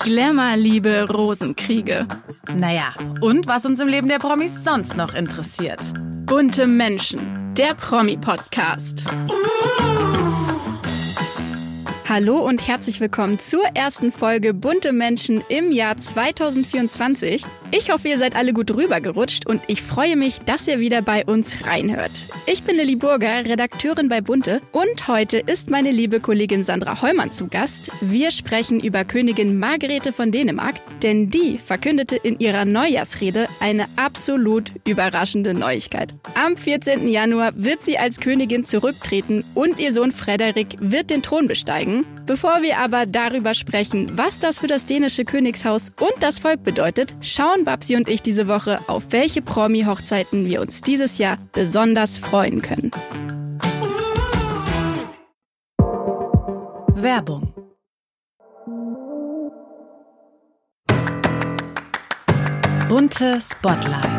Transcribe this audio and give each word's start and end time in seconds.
Glamour, 0.00 0.56
Liebe, 0.56 1.06
Rosenkriege. 1.10 2.06
Naja, 2.56 2.94
und 3.20 3.46
was 3.46 3.66
uns 3.66 3.80
im 3.80 3.88
Leben 3.88 4.08
der 4.08 4.18
Promis 4.18 4.64
sonst 4.64 4.96
noch 4.96 5.14
interessiert. 5.14 5.80
Bunte 6.24 6.66
Menschen, 6.66 7.20
der 7.56 7.74
Promi-Podcast. 7.74 9.04
Hallo 12.08 12.38
und 12.38 12.66
herzlich 12.66 13.00
willkommen 13.00 13.38
zur 13.38 13.62
ersten 13.74 14.12
Folge 14.12 14.54
Bunte 14.54 14.92
Menschen 14.92 15.42
im 15.48 15.72
Jahr 15.72 15.98
2024. 15.98 17.44
Ich 17.70 17.90
hoffe, 17.90 18.08
ihr 18.08 18.18
seid 18.18 18.34
alle 18.34 18.54
gut 18.54 18.74
rübergerutscht 18.74 19.46
und 19.46 19.60
ich 19.66 19.82
freue 19.82 20.16
mich, 20.16 20.38
dass 20.40 20.66
ihr 20.66 20.80
wieder 20.80 21.02
bei 21.02 21.26
uns 21.26 21.66
reinhört. 21.66 22.10
Ich 22.46 22.62
bin 22.62 22.76
Lilly 22.76 22.96
Burger, 22.96 23.44
Redakteurin 23.44 24.08
bei 24.08 24.22
Bunte 24.22 24.62
und 24.72 25.06
heute 25.06 25.36
ist 25.36 25.68
meine 25.68 25.90
liebe 25.90 26.18
Kollegin 26.18 26.64
Sandra 26.64 27.02
Heumann 27.02 27.30
zu 27.30 27.48
Gast. 27.48 27.90
Wir 28.00 28.30
sprechen 28.30 28.80
über 28.80 29.04
Königin 29.04 29.58
Margarete 29.58 30.14
von 30.14 30.32
Dänemark, 30.32 30.76
denn 31.02 31.28
die 31.28 31.58
verkündete 31.58 32.16
in 32.16 32.38
ihrer 32.38 32.64
Neujahrsrede 32.64 33.48
eine 33.60 33.84
absolut 33.96 34.72
überraschende 34.86 35.52
Neuigkeit. 35.52 36.14
Am 36.34 36.56
14. 36.56 37.06
Januar 37.06 37.52
wird 37.54 37.82
sie 37.82 37.98
als 37.98 38.18
Königin 38.18 38.64
zurücktreten 38.64 39.44
und 39.54 39.78
ihr 39.78 39.92
Sohn 39.92 40.12
Frederik 40.12 40.68
wird 40.80 41.10
den 41.10 41.22
Thron 41.22 41.46
besteigen. 41.46 42.06
Bevor 42.24 42.62
wir 42.62 42.78
aber 42.78 43.06
darüber 43.06 43.52
sprechen, 43.52 44.10
was 44.16 44.38
das 44.38 44.58
für 44.58 44.66
das 44.66 44.86
dänische 44.86 45.24
Königshaus 45.24 45.92
und 46.00 46.14
das 46.20 46.38
Volk 46.38 46.64
bedeutet, 46.64 47.14
schauen 47.20 47.57
Babsi 47.64 47.96
und 47.96 48.08
ich 48.08 48.22
diese 48.22 48.48
Woche, 48.48 48.78
auf 48.86 49.04
welche 49.10 49.42
Promi-Hochzeiten 49.42 50.46
wir 50.46 50.60
uns 50.60 50.80
dieses 50.80 51.18
Jahr 51.18 51.38
besonders 51.52 52.18
freuen 52.18 52.62
können. 52.62 52.90
Werbung 56.94 57.54
Bunte 62.88 63.38
Spotlight 63.40 64.17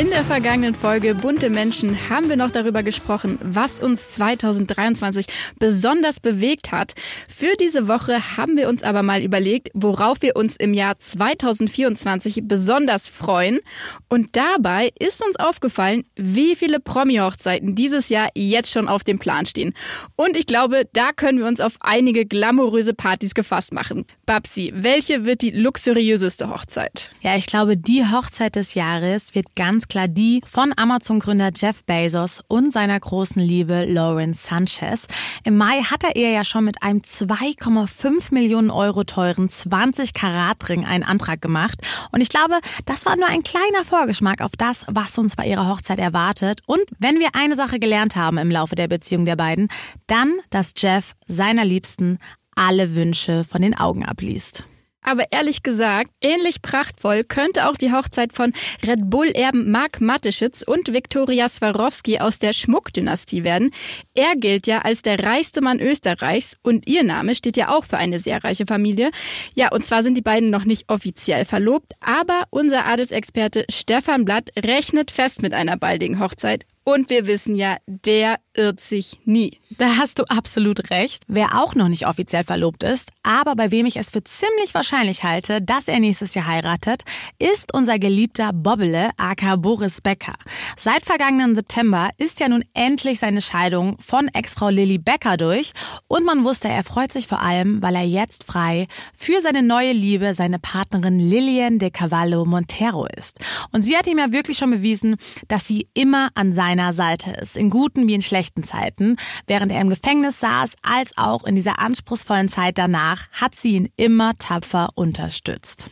in 0.00 0.08
der 0.08 0.24
vergangenen 0.24 0.74
Folge 0.74 1.14
Bunte 1.14 1.50
Menschen 1.50 2.08
haben 2.08 2.30
wir 2.30 2.36
noch 2.36 2.50
darüber 2.50 2.82
gesprochen, 2.82 3.38
was 3.42 3.80
uns 3.80 4.12
2023 4.12 5.26
besonders 5.58 6.20
bewegt 6.20 6.72
hat. 6.72 6.94
Für 7.28 7.54
diese 7.60 7.86
Woche 7.86 8.38
haben 8.38 8.56
wir 8.56 8.70
uns 8.70 8.82
aber 8.82 9.02
mal 9.02 9.20
überlegt, 9.20 9.68
worauf 9.74 10.22
wir 10.22 10.36
uns 10.36 10.56
im 10.56 10.72
Jahr 10.72 10.98
2024 10.98 12.44
besonders 12.44 13.08
freuen. 13.08 13.60
Und 14.08 14.36
dabei 14.36 14.90
ist 14.98 15.22
uns 15.22 15.36
aufgefallen, 15.36 16.06
wie 16.16 16.56
viele 16.56 16.80
Promi-Hochzeiten 16.80 17.74
dieses 17.74 18.08
Jahr 18.08 18.30
jetzt 18.34 18.70
schon 18.70 18.88
auf 18.88 19.04
dem 19.04 19.18
Plan 19.18 19.44
stehen. 19.44 19.74
Und 20.16 20.34
ich 20.34 20.46
glaube, 20.46 20.88
da 20.94 21.12
können 21.12 21.40
wir 21.40 21.46
uns 21.46 21.60
auf 21.60 21.74
einige 21.80 22.24
glamouröse 22.24 22.94
Partys 22.94 23.34
gefasst 23.34 23.74
machen. 23.74 24.06
Babsi, 24.24 24.72
welche 24.74 25.26
wird 25.26 25.42
die 25.42 25.50
luxuriöseste 25.50 26.48
Hochzeit? 26.48 27.10
Ja, 27.20 27.36
ich 27.36 27.44
glaube, 27.44 27.76
die 27.76 28.06
Hochzeit 28.06 28.56
des 28.56 28.72
Jahres 28.72 29.34
wird 29.34 29.54
ganz 29.56 29.89
klar 29.90 30.08
die 30.08 30.40
von 30.46 30.72
Amazon-Gründer 30.74 31.50
Jeff 31.54 31.84
Bezos 31.84 32.42
und 32.48 32.72
seiner 32.72 32.98
großen 32.98 33.42
Liebe 33.42 33.84
Lauren 33.84 34.32
Sanchez. 34.32 35.06
Im 35.44 35.56
Mai 35.56 35.82
hat 35.82 36.04
er 36.04 36.16
ihr 36.16 36.30
ja 36.30 36.44
schon 36.44 36.64
mit 36.64 36.82
einem 36.82 37.00
2,5 37.00 38.32
Millionen 38.32 38.70
Euro 38.70 39.04
teuren 39.04 39.48
20 39.48 40.14
Karat 40.14 40.68
Ring 40.68 40.86
einen 40.86 41.04
Antrag 41.04 41.42
gemacht. 41.42 41.80
Und 42.12 42.20
ich 42.20 42.28
glaube, 42.28 42.60
das 42.86 43.04
war 43.04 43.16
nur 43.16 43.26
ein 43.26 43.42
kleiner 43.42 43.84
Vorgeschmack 43.84 44.40
auf 44.40 44.52
das, 44.56 44.86
was 44.88 45.18
uns 45.18 45.34
bei 45.36 45.46
ihrer 45.46 45.68
Hochzeit 45.68 45.98
erwartet. 45.98 46.60
Und 46.66 46.84
wenn 46.98 47.18
wir 47.18 47.30
eine 47.34 47.56
Sache 47.56 47.80
gelernt 47.80 48.14
haben 48.14 48.38
im 48.38 48.50
Laufe 48.50 48.76
der 48.76 48.88
Beziehung 48.88 49.24
der 49.24 49.36
beiden, 49.36 49.68
dann, 50.06 50.38
dass 50.50 50.72
Jeff 50.76 51.14
seiner 51.26 51.64
Liebsten 51.64 52.18
alle 52.54 52.94
Wünsche 52.94 53.42
von 53.42 53.60
den 53.60 53.76
Augen 53.76 54.04
abliest. 54.04 54.64
Aber 55.02 55.24
ehrlich 55.30 55.62
gesagt, 55.62 56.10
ähnlich 56.20 56.62
prachtvoll 56.62 57.24
könnte 57.24 57.68
auch 57.68 57.76
die 57.76 57.92
Hochzeit 57.92 58.32
von 58.32 58.52
Red 58.86 59.10
Bull-Erben 59.10 59.70
Mark 59.70 60.00
Mateschitz 60.00 60.62
und 60.62 60.92
Viktoria 60.92 61.48
Swarovski 61.48 62.18
aus 62.18 62.38
der 62.38 62.52
Schmuckdynastie 62.52 63.42
werden. 63.42 63.70
Er 64.14 64.36
gilt 64.36 64.66
ja 64.66 64.80
als 64.82 65.02
der 65.02 65.18
reichste 65.18 65.60
Mann 65.60 65.80
Österreichs 65.80 66.56
und 66.62 66.86
ihr 66.86 67.02
Name 67.02 67.34
steht 67.34 67.56
ja 67.56 67.70
auch 67.70 67.84
für 67.84 67.96
eine 67.96 68.20
sehr 68.20 68.44
reiche 68.44 68.66
Familie. 68.66 69.10
Ja, 69.54 69.72
und 69.72 69.86
zwar 69.86 70.02
sind 70.02 70.16
die 70.16 70.22
beiden 70.22 70.50
noch 70.50 70.64
nicht 70.64 70.88
offiziell 70.88 71.44
verlobt, 71.44 71.92
aber 72.00 72.44
unser 72.50 72.84
Adelsexperte 72.86 73.64
Stefan 73.70 74.24
Blatt 74.24 74.50
rechnet 74.56 75.10
fest 75.10 75.42
mit 75.42 75.54
einer 75.54 75.76
baldigen 75.76 76.20
Hochzeit 76.20 76.66
und 76.84 77.10
wir 77.10 77.26
wissen 77.26 77.56
ja, 77.56 77.76
der 77.86 78.38
irrt 78.54 78.80
sich 78.80 79.18
nie. 79.24 79.58
Da 79.78 79.96
hast 79.96 80.18
du 80.18 80.24
absolut 80.24 80.90
recht. 80.90 81.22
Wer 81.28 81.60
auch 81.62 81.74
noch 81.74 81.88
nicht 81.88 82.06
offiziell 82.06 82.42
verlobt 82.42 82.82
ist, 82.82 83.10
aber 83.22 83.54
bei 83.54 83.70
wem 83.70 83.86
ich 83.86 83.96
es 83.96 84.10
für 84.10 84.24
ziemlich 84.24 84.74
wahrscheinlich 84.74 85.22
halte, 85.22 85.62
dass 85.62 85.88
er 85.88 86.00
nächstes 86.00 86.34
Jahr 86.34 86.46
heiratet, 86.46 87.02
ist 87.38 87.72
unser 87.74 87.98
geliebter 87.98 88.52
Bobbele, 88.52 89.10
aka 89.18 89.56
Boris 89.56 90.00
Becker. 90.00 90.34
Seit 90.76 91.04
vergangenen 91.04 91.54
September 91.54 92.10
ist 92.16 92.40
ja 92.40 92.48
nun 92.48 92.64
endlich 92.74 93.20
seine 93.20 93.40
Scheidung 93.40 93.98
von 94.00 94.28
Ex-Frau 94.28 94.70
Lilly 94.70 94.98
Becker 94.98 95.36
durch 95.36 95.72
und 96.08 96.24
man 96.24 96.44
wusste, 96.44 96.68
er 96.68 96.82
freut 96.82 97.12
sich 97.12 97.28
vor 97.28 97.40
allem, 97.40 97.82
weil 97.82 97.94
er 97.94 98.04
jetzt 98.04 98.44
frei 98.44 98.88
für 99.14 99.40
seine 99.40 99.62
neue 99.62 99.92
Liebe, 99.92 100.34
seine 100.34 100.58
Partnerin 100.58 101.18
Lillian 101.18 101.78
de 101.78 101.90
Cavallo 101.90 102.44
Montero 102.44 103.06
ist. 103.06 103.38
Und 103.70 103.82
sie 103.82 103.96
hat 103.96 104.06
ihm 104.06 104.18
ja 104.18 104.32
wirklich 104.32 104.58
schon 104.58 104.70
bewiesen, 104.70 105.16
dass 105.46 105.66
sie 105.66 105.88
immer 105.94 106.30
an 106.34 106.52
seinem 106.52 106.69
seiner 106.70 106.92
Seite 106.92 107.32
ist, 107.32 107.56
in 107.56 107.68
guten 107.68 108.06
wie 108.06 108.14
in 108.14 108.22
schlechten 108.22 108.62
Zeiten. 108.62 109.16
Während 109.48 109.72
er 109.72 109.80
im 109.80 109.90
Gefängnis 109.90 110.38
saß, 110.38 110.74
als 110.82 111.10
auch 111.16 111.44
in 111.44 111.56
dieser 111.56 111.80
anspruchsvollen 111.80 112.48
Zeit 112.48 112.78
danach, 112.78 113.28
hat 113.32 113.56
sie 113.56 113.74
ihn 113.74 113.88
immer 113.96 114.36
tapfer 114.36 114.90
unterstützt. 114.94 115.90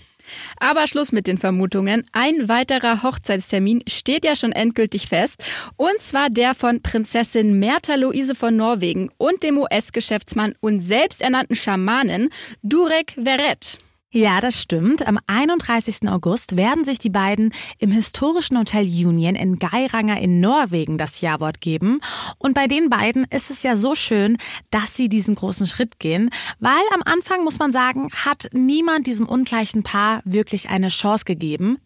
Aber 0.61 0.87
Schluss 0.87 1.11
mit 1.11 1.27
den 1.27 1.39
Vermutungen. 1.39 2.05
Ein 2.13 2.49
weiterer 2.49 3.03
Hochzeitstermin 3.03 3.83
steht 3.89 4.25
ja 4.25 4.37
schon 4.37 4.53
endgültig 4.53 5.09
fest. 5.09 5.43
Und 5.77 6.01
zwar 6.01 6.31
der 6.31 6.55
von 6.55 6.81
Prinzessin 6.81 7.59
Mertha 7.59 7.97
Luise 7.97 8.37
von 8.37 8.55
Norwegen 8.55 9.11
und 9.17 9.43
dem 9.43 9.59
US-Geschäftsmann 9.59 10.55
und 10.61 10.81
selbsternannten 10.81 11.57
Schamanen 11.57 12.29
Durek 12.63 13.15
Verret. 13.15 13.81
Ja, 14.11 14.41
das 14.41 14.59
stimmt. 14.59 15.07
Am 15.07 15.19
31. 15.27 16.09
August 16.09 16.57
werden 16.57 16.83
sich 16.83 16.99
die 16.99 17.11
beiden 17.11 17.53
im 17.79 17.91
historischen 17.91 18.59
Hotel 18.59 18.85
Union 18.85 19.35
in 19.35 19.59
Geiranger 19.59 20.19
in 20.19 20.41
Norwegen 20.41 20.97
das 20.97 21.21
Ja-Wort 21.21 21.61
geben. 21.61 22.01
Und 22.39 22.55
bei 22.55 22.69
den 22.69 22.89
beiden 22.89 23.25
ist 23.25 23.51
es 23.51 23.63
ja 23.63 23.77
so 23.77 23.95
schön, 23.95 24.39
dass 24.71 24.97
sie 24.97 25.11
diesen 25.11 25.35
großen 25.35 25.67
Schritt 25.67 25.99
gehen, 25.99 26.31
weil 26.59 26.81
am 26.95 27.03
Anfang, 27.05 27.45
muss 27.45 27.59
man 27.59 27.71
sagen, 27.71 28.09
hat 28.25 28.49
niemand 28.55 29.07
diesem 29.07 29.27
ungleichen 29.27 29.83
Paar 29.83 30.23
wirklich 30.25 30.71
eine 30.71 30.89
Chance 30.89 31.27
gegeben. 31.27 31.77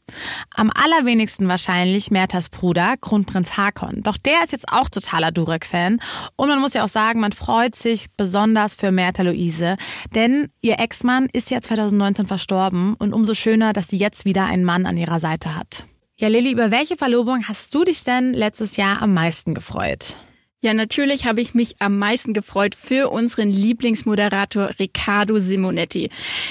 Am 0.55 0.71
allerwenigsten 0.72 1.49
wahrscheinlich 1.49 2.12
Merthas 2.12 2.50
Bruder, 2.50 2.94
Kronprinz 3.00 3.56
Hakon. 3.56 4.00
Doch 4.05 4.16
der 4.16 4.44
ist 4.44 4.53
jetzt 4.53 4.69
auch 4.69 4.88
totaler 4.88 5.32
Durek-Fan. 5.32 5.99
Und 6.37 6.49
man 6.49 6.61
muss 6.61 6.75
ja 6.75 6.84
auch 6.84 6.88
sagen, 6.88 7.19
man 7.19 7.32
freut 7.32 7.75
sich 7.75 8.06
besonders 8.16 8.77
für 8.77 8.93
Mertha 8.93 9.25
Luise, 9.25 9.77
denn 10.15 10.50
ihr 10.61 10.78
Ex-Mann 10.78 11.28
ist 11.32 11.50
ja 11.50 11.61
2019 11.61 12.12
2019 12.15 12.27
verstorben 12.27 12.95
und 12.95 13.12
umso 13.12 13.34
schöner, 13.34 13.73
dass 13.73 13.89
sie 13.89 13.97
jetzt 13.97 14.25
wieder 14.25 14.47
einen 14.47 14.65
Mann 14.65 14.87
an 14.87 14.97
ihrer 14.97 15.21
Seite 15.21 15.56
hat. 15.56 15.84
Ja, 16.19 16.28
Lilly, 16.28 16.53
über 16.53 16.71
welche 16.71 16.97
Verlobung 16.97 17.49
hast 17.49 17.75
du 17.75 17.84
dich 17.84 18.05
denn 18.05 18.33
letztes 18.33 18.77
Jahr 18.77 19.03
am 19.03 19.15
meisten 19.15 19.55
gefreut? 19.55 20.17
Ja, 20.65 20.75
natürlich 20.75 21.25
habe 21.25 21.41
ich 21.41 21.55
mich 21.55 21.75
am 21.81 21.99
meisten 21.99 22.34
gefreut 22.34 22.77
für 22.77 23.11
unseren 23.11 23.50
Lieblingsmoderator 23.50 24.78
Riccardo 24.78 25.41
Simonetti. 25.41 26.09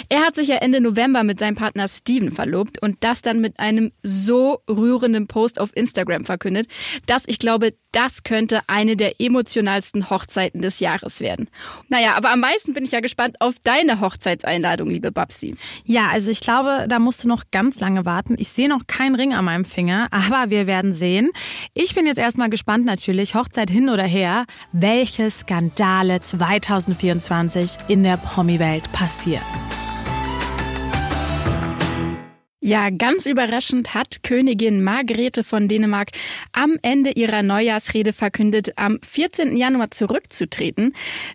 Er 0.09 0.25
hat 0.25 0.35
sich 0.35 0.49
ja 0.49 0.57
Ende 0.57 0.81
November 0.81 1.23
mit 1.23 1.39
seinem 1.39 1.55
Partner 1.55 1.87
Steven 1.87 2.29
verlobt 2.29 2.81
und 2.81 2.97
das 2.99 3.21
dann 3.21 3.39
mit 3.39 3.57
einem 3.57 3.93
so 4.03 4.59
rührenden 4.69 5.27
Post 5.27 5.61
auf 5.61 5.69
Instagram 5.77 6.25
verkündet, 6.25 6.67
dass 7.05 7.23
ich 7.25 7.39
glaube, 7.39 7.73
das 7.91 8.23
könnte 8.23 8.61
eine 8.67 8.95
der 8.95 9.19
emotionalsten 9.19 10.09
Hochzeiten 10.09 10.61
des 10.61 10.79
Jahres 10.79 11.19
werden. 11.19 11.49
Naja, 11.89 12.15
aber 12.15 12.31
am 12.31 12.39
meisten 12.39 12.73
bin 12.73 12.85
ich 12.85 12.91
ja 12.91 12.99
gespannt 12.99 13.37
auf 13.39 13.55
deine 13.63 13.99
Hochzeitseinladung, 13.99 14.89
liebe 14.89 15.11
Babsi. 15.11 15.55
Ja, 15.85 16.09
also 16.09 16.31
ich 16.31 16.41
glaube, 16.41 16.85
da 16.87 16.99
musst 16.99 17.23
du 17.23 17.27
noch 17.27 17.43
ganz 17.51 17.79
lange 17.79 18.05
warten. 18.05 18.35
Ich 18.37 18.49
sehe 18.49 18.69
noch 18.69 18.87
keinen 18.87 19.15
Ring 19.15 19.33
an 19.33 19.45
meinem 19.45 19.65
Finger, 19.65 20.07
aber 20.11 20.49
wir 20.49 20.67
werden 20.67 20.93
sehen. 20.93 21.29
Ich 21.73 21.95
bin 21.95 22.05
jetzt 22.05 22.19
erstmal 22.19 22.49
gespannt 22.49 22.85
natürlich, 22.85 23.35
Hochzeit 23.35 23.69
hin 23.69 23.89
oder 23.89 24.03
her, 24.03 24.45
welche 24.71 25.29
Skandale 25.29 26.19
2024 26.21 27.77
in 27.87 28.03
der 28.03 28.17
Promi-Welt 28.17 28.91
passieren. 28.91 29.43
Ja, 32.63 32.91
ganz 32.91 33.25
überraschend 33.25 33.95
hat 33.95 34.21
Königin 34.21 34.83
Margrethe 34.83 35.43
von 35.43 35.67
Dänemark 35.67 36.09
am 36.51 36.77
Ende 36.83 37.09
ihrer 37.09 37.41
Neujahrsrede 37.41 38.13
verkündet, 38.13 38.73
am 38.75 38.99
14. 39.01 39.57
Januar 39.57 39.89
zurückzutreten. 39.89 40.93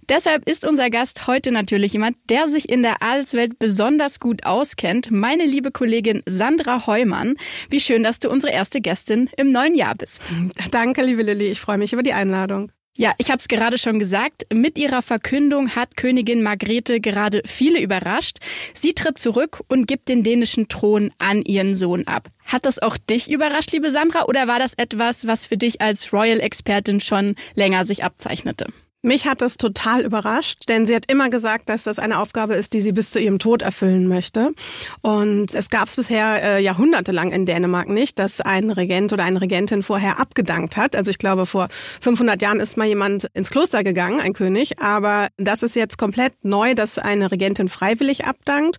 Deshalb 0.08 0.48
ist 0.48 0.64
unser 0.64 0.88
Gast 0.88 1.26
heute 1.26 1.50
natürlich 1.50 1.94
jemand, 1.94 2.16
der 2.30 2.46
sich 2.46 2.68
in 2.68 2.84
der 2.84 3.02
Adelswelt 3.02 3.58
besonders 3.58 4.20
gut 4.20 4.46
auskennt. 4.46 5.10
Meine 5.10 5.46
liebe 5.46 5.72
Kollegin 5.72 6.22
Sandra 6.26 6.86
Heumann. 6.86 7.34
Wie 7.70 7.80
schön, 7.80 8.04
dass 8.04 8.20
du 8.20 8.30
unsere 8.30 8.52
erste 8.52 8.80
Gästin 8.80 9.28
im 9.36 9.50
neuen 9.50 9.74
Jahr 9.74 9.96
bist. 9.96 10.22
Danke, 10.70 11.02
liebe 11.02 11.22
Lilly. 11.22 11.48
Ich 11.48 11.60
freue 11.60 11.78
mich 11.78 11.92
über 11.92 12.04
die 12.04 12.12
Einladung. 12.12 12.70
Ja, 12.98 13.12
ich 13.18 13.30
habe 13.30 13.38
es 13.38 13.48
gerade 13.48 13.76
schon 13.76 13.98
gesagt. 13.98 14.46
Mit 14.52 14.78
ihrer 14.78 15.02
Verkündung 15.02 15.76
hat 15.76 15.98
Königin 15.98 16.42
Margrethe 16.42 16.98
gerade 17.00 17.42
viele 17.44 17.80
überrascht. 17.80 18.38
Sie 18.72 18.94
tritt 18.94 19.18
zurück 19.18 19.62
und 19.68 19.86
gibt 19.86 20.08
den 20.08 20.22
dänischen 20.22 20.68
Thron 20.68 21.12
an 21.18 21.42
ihren 21.42 21.76
Sohn 21.76 22.06
ab. 22.06 22.30
Hat 22.46 22.64
das 22.64 22.78
auch 22.78 22.96
dich 22.96 23.30
überrascht, 23.30 23.72
liebe 23.72 23.90
Sandra, 23.90 24.24
oder 24.24 24.48
war 24.48 24.58
das 24.58 24.72
etwas, 24.74 25.26
was 25.26 25.44
für 25.44 25.58
dich 25.58 25.82
als 25.82 26.12
Royal-Expertin 26.12 27.00
schon 27.00 27.36
länger 27.54 27.84
sich 27.84 28.02
abzeichnete? 28.02 28.66
Mich 29.02 29.26
hat 29.26 29.40
das 29.40 29.56
total 29.56 30.04
überrascht, 30.04 30.64
denn 30.68 30.86
sie 30.86 30.94
hat 30.94 31.04
immer 31.10 31.30
gesagt, 31.30 31.68
dass 31.68 31.84
das 31.84 31.98
eine 31.98 32.18
Aufgabe 32.18 32.54
ist, 32.54 32.72
die 32.72 32.80
sie 32.80 32.92
bis 32.92 33.10
zu 33.10 33.20
ihrem 33.20 33.38
Tod 33.38 33.62
erfüllen 33.62 34.08
möchte. 34.08 34.52
Und 35.00 35.54
es 35.54 35.70
gab 35.70 35.86
es 35.86 35.96
bisher 35.96 36.42
äh, 36.42 36.62
jahrhundertelang 36.62 37.30
in 37.30 37.46
Dänemark 37.46 37.88
nicht, 37.88 38.18
dass 38.18 38.40
ein 38.40 38.70
Regent 38.70 39.12
oder 39.12 39.22
eine 39.22 39.40
Regentin 39.40 39.82
vorher 39.82 40.18
abgedankt 40.18 40.76
hat. 40.76 40.96
Also 40.96 41.10
ich 41.10 41.18
glaube, 41.18 41.46
vor 41.46 41.68
500 42.00 42.40
Jahren 42.42 42.58
ist 42.58 42.76
mal 42.76 42.86
jemand 42.86 43.28
ins 43.34 43.50
Kloster 43.50 43.84
gegangen, 43.84 44.18
ein 44.18 44.32
König. 44.32 44.80
Aber 44.80 45.28
das 45.36 45.62
ist 45.62 45.76
jetzt 45.76 45.98
komplett 45.98 46.44
neu, 46.44 46.74
dass 46.74 46.98
eine 46.98 47.30
Regentin 47.30 47.68
freiwillig 47.68 48.24
abdankt. 48.24 48.78